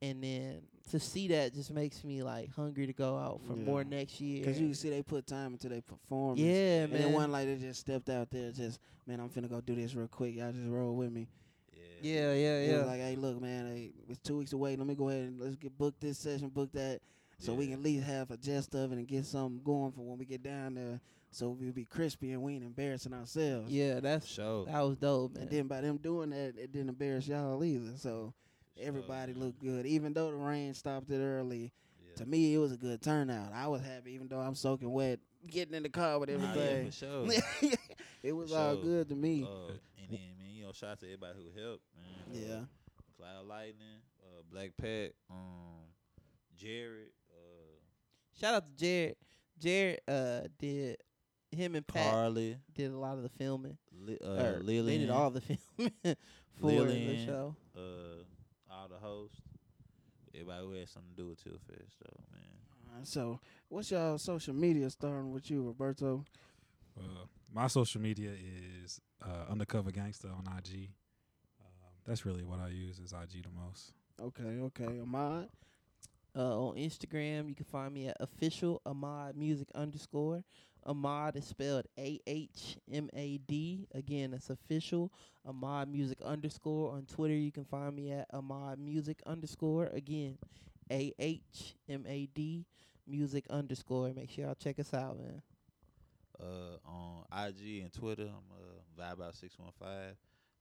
And 0.00 0.24
then 0.24 0.62
to 0.90 0.98
see 1.00 1.28
that 1.28 1.54
just 1.54 1.70
makes 1.72 2.02
me 2.04 2.22
like 2.22 2.50
hungry 2.54 2.86
to 2.86 2.92
go 2.92 3.16
out 3.16 3.40
for 3.46 3.54
Yeah. 3.56 3.64
more 3.64 3.84
next 3.84 4.20
year. 4.20 4.40
Because 4.40 4.60
you 4.60 4.66
can 4.66 4.74
see 4.74 4.90
they 4.90 5.02
put 5.02 5.26
time 5.26 5.52
into 5.52 5.68
their 5.68 5.80
performance. 5.82 6.40
yeah, 6.40 6.82
And 6.84 6.92
man. 6.92 7.02
it 7.02 7.10
wasn't 7.10 7.32
like 7.32 7.46
they 7.46 7.56
just 7.56 7.80
stepped 7.80 8.08
out 8.10 8.30
there, 8.30 8.50
just, 8.52 8.80
man, 9.06 9.20
I'm 9.20 9.28
finna 9.28 9.48
go 9.48 9.60
do 9.60 9.74
this 9.74 9.94
real 9.94 10.08
quick. 10.08 10.34
Y'all 10.36 10.52
just 10.52 10.68
roll 10.68 10.94
with 10.94 11.12
me. 11.12 11.28
yeah, 12.02 12.32
yeah, 12.32 12.56
It 12.58 12.70
yeah. 12.70 12.78
was 12.78 12.86
like, 12.88 13.00
hey, 13.00 13.16
look, 13.16 13.40
man, 13.40 13.66
hey, 13.68 13.92
it's 14.08 14.18
two 14.20 14.38
weeks 14.38 14.52
away. 14.52 14.74
Let 14.76 14.86
me 14.86 14.94
go 14.94 15.08
ahead 15.08 15.22
and 15.24 15.40
let's 15.40 15.56
get 15.56 15.76
booked 15.78 16.00
this 16.00 16.18
session, 16.18 16.48
book 16.48 16.72
that, 16.72 17.00
so 17.38 17.54
we 17.54 17.66
can 17.66 17.74
at 17.74 17.82
least 17.82 18.04
have 18.04 18.30
a 18.30 18.36
jest 18.36 18.74
of 18.74 18.92
it 18.92 18.96
and 18.98 19.06
get 19.06 19.24
something 19.24 19.60
going 19.64 19.92
for 19.92 20.00
when 20.02 20.18
we 20.18 20.24
get 20.24 20.42
down 20.42 20.74
there, 20.74 21.00
so 21.30 21.50
we'll 21.50 21.72
be 21.72 21.84
crispy 21.84 22.32
and 22.32 22.42
we 22.42 22.54
ain't 22.54 22.64
embarrassing 22.64 23.12
ourselves. 23.14 23.70
yeah, 23.70 24.00
that's 24.00 24.26
Show. 24.26 24.64
that 24.66 24.80
was 24.80 24.96
dope, 24.96 25.34
man. 25.34 25.42
And 25.42 25.50
then 25.50 25.66
by 25.68 25.80
them 25.80 25.96
doing 25.98 26.30
that, 26.30 26.54
it 26.58 26.72
didn't 26.72 26.88
embarrass 26.90 27.26
y'all 27.28 27.62
either. 27.64 27.96
So 27.96 28.32
everybody 28.80 29.34
looked 29.34 29.60
good, 29.60 29.86
even 29.86 30.12
though 30.12 30.30
the 30.30 30.36
rain 30.36 30.74
stopped 30.74 31.10
it 31.10 31.18
early. 31.20 31.72
Yeah. 32.06 32.14
To 32.16 32.26
me, 32.26 32.54
it 32.54 32.58
was 32.58 32.72
a 32.72 32.76
good 32.76 33.00
turnout. 33.02 33.52
I 33.52 33.68
was 33.68 33.82
happy, 33.82 34.12
even 34.12 34.28
though 34.28 34.40
I'm 34.40 34.54
soaking 34.54 34.90
wet, 34.92 35.20
getting 35.48 35.74
in 35.74 35.82
the 35.82 35.88
car 35.88 36.18
with 36.18 36.28
Nah, 36.28 36.36
yeah, 36.54 36.60
everything. 36.60 36.86
for 36.86 36.92
sure. 36.92 37.72
it 38.22 38.32
was 38.32 38.52
all 38.52 38.74
Sure. 38.74 38.82
good 38.82 39.08
to 39.08 39.14
me. 39.16 39.42
Uh, 39.44 39.72
and 40.02 40.10
then, 40.10 40.20
man, 40.38 40.54
you 40.54 40.64
know, 40.64 40.72
shout 40.72 40.90
out 40.90 41.00
to 41.00 41.06
everybody 41.06 41.38
who 41.38 41.60
helped, 41.60 41.82
man. 41.96 42.36
Uh, 42.42 42.46
yeah. 42.54 42.60
Cloud 43.18 43.46
Lightning, 43.46 44.02
uh, 44.24 44.42
Black 44.50 44.72
Pat, 44.80 45.12
um, 45.30 45.86
Jared, 46.56 47.08
uh, 47.30 47.78
Shout 48.38 48.54
out 48.54 48.64
to 48.66 48.74
Jared. 48.84 49.16
Jared 49.58 50.00
uh 50.08 50.40
did 50.58 50.96
him 51.52 51.74
and 51.76 51.86
Pat 51.86 52.10
Carly, 52.10 52.56
did 52.74 52.90
a 52.90 52.96
lot 52.98 53.16
of 53.16 53.22
the 53.22 53.28
filming. 53.28 53.76
Li- 53.92 54.18
uh, 54.24 54.54
Lillian. 54.60 54.86
They 54.86 54.98
did 54.98 55.10
all 55.10 55.30
the 55.30 55.40
filming 55.80 56.16
for 56.60 56.84
the 56.84 57.24
show. 57.26 57.54
uh, 57.76 58.24
all 58.82 58.88
the 58.88 59.06
hosts. 59.06 59.40
Everybody 60.34 60.66
who 60.66 60.72
had 60.72 60.88
something 60.88 61.10
to 61.14 61.22
do 61.22 61.28
with 61.28 61.42
Till 61.42 61.58
Fest, 61.68 61.98
so 61.98 62.06
man. 62.32 63.04
So, 63.04 63.40
what's 63.68 63.90
y'all 63.90 64.18
social 64.18 64.54
media 64.54 64.90
starting 64.90 65.30
with 65.30 65.50
you, 65.50 65.62
Roberto? 65.62 66.24
Uh, 66.98 67.26
my 67.52 67.66
social 67.68 68.00
media 68.00 68.30
is 68.82 69.00
uh, 69.24 69.50
undercover 69.50 69.90
gangster 69.90 70.28
on 70.28 70.44
IG. 70.58 70.90
Um, 71.60 71.66
that's 72.06 72.26
really 72.26 72.44
what 72.44 72.60
I 72.60 72.68
use 72.68 72.98
is 72.98 73.12
IG 73.12 73.44
the 73.44 73.50
most. 73.50 73.92
Okay, 74.20 74.60
okay. 74.62 75.00
Ahmad. 75.00 75.48
Uh, 76.34 76.68
on 76.68 76.76
Instagram, 76.76 77.48
you 77.48 77.54
can 77.54 77.66
find 77.66 77.92
me 77.92 78.08
at 78.08 78.16
official 78.18 78.80
Ahmad 78.86 79.36
Music 79.36 79.68
underscore. 79.74 80.42
Ahmad 80.84 81.36
is 81.36 81.44
spelled 81.44 81.86
A 81.98 82.20
H 82.26 82.76
M 82.92 83.08
A 83.14 83.38
D. 83.38 83.86
Again, 83.94 84.32
that's 84.32 84.50
official 84.50 85.12
Ahmad 85.46 85.88
Music 85.88 86.20
underscore. 86.22 86.92
On 86.92 87.04
Twitter, 87.04 87.34
you 87.34 87.52
can 87.52 87.64
find 87.64 87.94
me 87.94 88.12
at 88.12 88.26
Ahmad 88.32 88.78
Music 88.78 89.22
underscore. 89.26 89.86
Again, 89.86 90.38
A 90.90 91.12
H 91.18 91.74
M 91.88 92.04
A 92.08 92.26
D 92.26 92.66
Music 93.06 93.44
underscore. 93.50 94.12
Make 94.14 94.30
sure 94.30 94.44
y'all 94.44 94.54
check 94.54 94.78
us 94.78 94.92
out, 94.94 95.18
man. 95.18 95.42
Uh, 96.40 96.76
on 96.84 97.46
IG 97.46 97.82
and 97.82 97.92
Twitter, 97.92 98.24
I'm 98.24 98.50
uh, 98.52 99.02
Vibe 99.14 99.24
Out 99.24 99.36
six 99.36 99.58
one 99.58 99.70
five. 99.78 100.16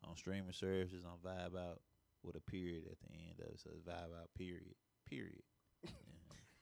On 0.08 0.16
streaming 0.16 0.54
services, 0.54 1.04
I'm 1.06 1.18
Vibe 1.28 1.58
Out 1.60 1.80
with 2.24 2.36
a 2.36 2.42
period 2.42 2.84
at 2.92 2.98
the 3.00 3.14
end 3.14 3.40
of 3.40 3.46
it, 3.54 3.60
so 3.60 3.70
it's 3.74 3.82
Vibe 3.82 4.20
Out 4.20 4.30
period 4.38 4.76
period. 5.10 5.44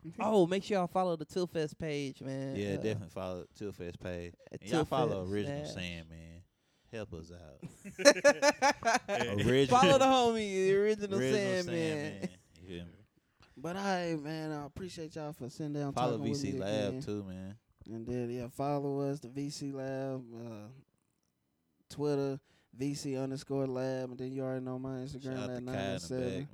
Yeah, 0.04 0.12
oh, 0.20 0.48
make 0.48 0.64
sure 0.64 0.78
y'all 0.78 0.88
follow 0.88 1.16
the 1.16 1.26
Tilfest 1.26 1.78
page, 1.78 2.22
man. 2.22 2.56
yeah 2.56 2.74
Uh, 2.74 2.78
definitely 2.78 3.10
follow 3.10 3.46
Tilfest 3.60 4.00
page. 4.00 4.34
at 4.52 4.62
And 4.62 4.70
y'all 4.72 4.86
follow 4.86 5.26
Tilfest, 5.26 5.32
Original 5.32 5.66
Smash. 5.66 5.74
Sandman. 5.74 6.44
Help 6.92 7.14
us 7.14 7.32
out. 7.32 7.60
Original. 9.46 9.80
Follow 9.80 9.98
the 10.00 10.06
homie, 10.06 10.52
the 10.54 10.76
original, 10.76 11.20
Original 11.20 11.64
Sandman. 11.64 12.30
You 12.62 12.68
feel 12.68 12.86
me? 12.86 12.92
But 13.58 13.76
I 13.76 14.16
man, 14.20 14.52
I 14.52 14.66
appreciate 14.66 15.16
y'all 15.16 15.34
for 15.34 15.50
sitting 15.50 15.74
down. 15.74 15.94
Follow 15.94 16.18
talking 16.18 16.32
with 16.32 16.42
VC 16.42 16.54
me 16.54 16.60
Lab 16.60 16.88
again. 16.90 17.02
too, 17.02 17.24
man. 17.28 17.56
And 17.92 18.08
then 18.08 18.30
yeah, 18.30 18.48
follow 18.48 19.02
us 19.02 19.20
the 19.20 19.28
VC 19.28 19.74
Lab, 19.74 20.24
uh, 20.34 20.68
Twitter 21.90 22.40
VC 22.80 23.22
underscore 23.22 23.68
Lab, 23.68 24.12
and 24.12 24.18
then 24.18 24.32
you 24.32 24.44
already 24.44 24.64
know 24.64 24.80
my 24.80 25.00
Instagram 25.00 25.44
out 25.44 25.50
at 25.50 25.56
to 25.58 25.62
nine 25.66 25.76
Kai 25.76 25.82
in 25.82 25.86
one 25.88 25.94
the 25.96 26.00
seven. 26.00 26.48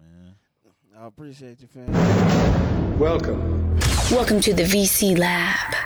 Back, 0.96 1.02
man. 1.02 1.04
I 1.04 1.08
appreciate 1.08 1.62
you, 1.62 1.68
fam. 1.68 3.00
Welcome. 3.00 3.78
Welcome 4.12 4.40
to 4.42 4.54
the 4.54 4.64
VC 4.64 5.18
Lab. 5.18 5.85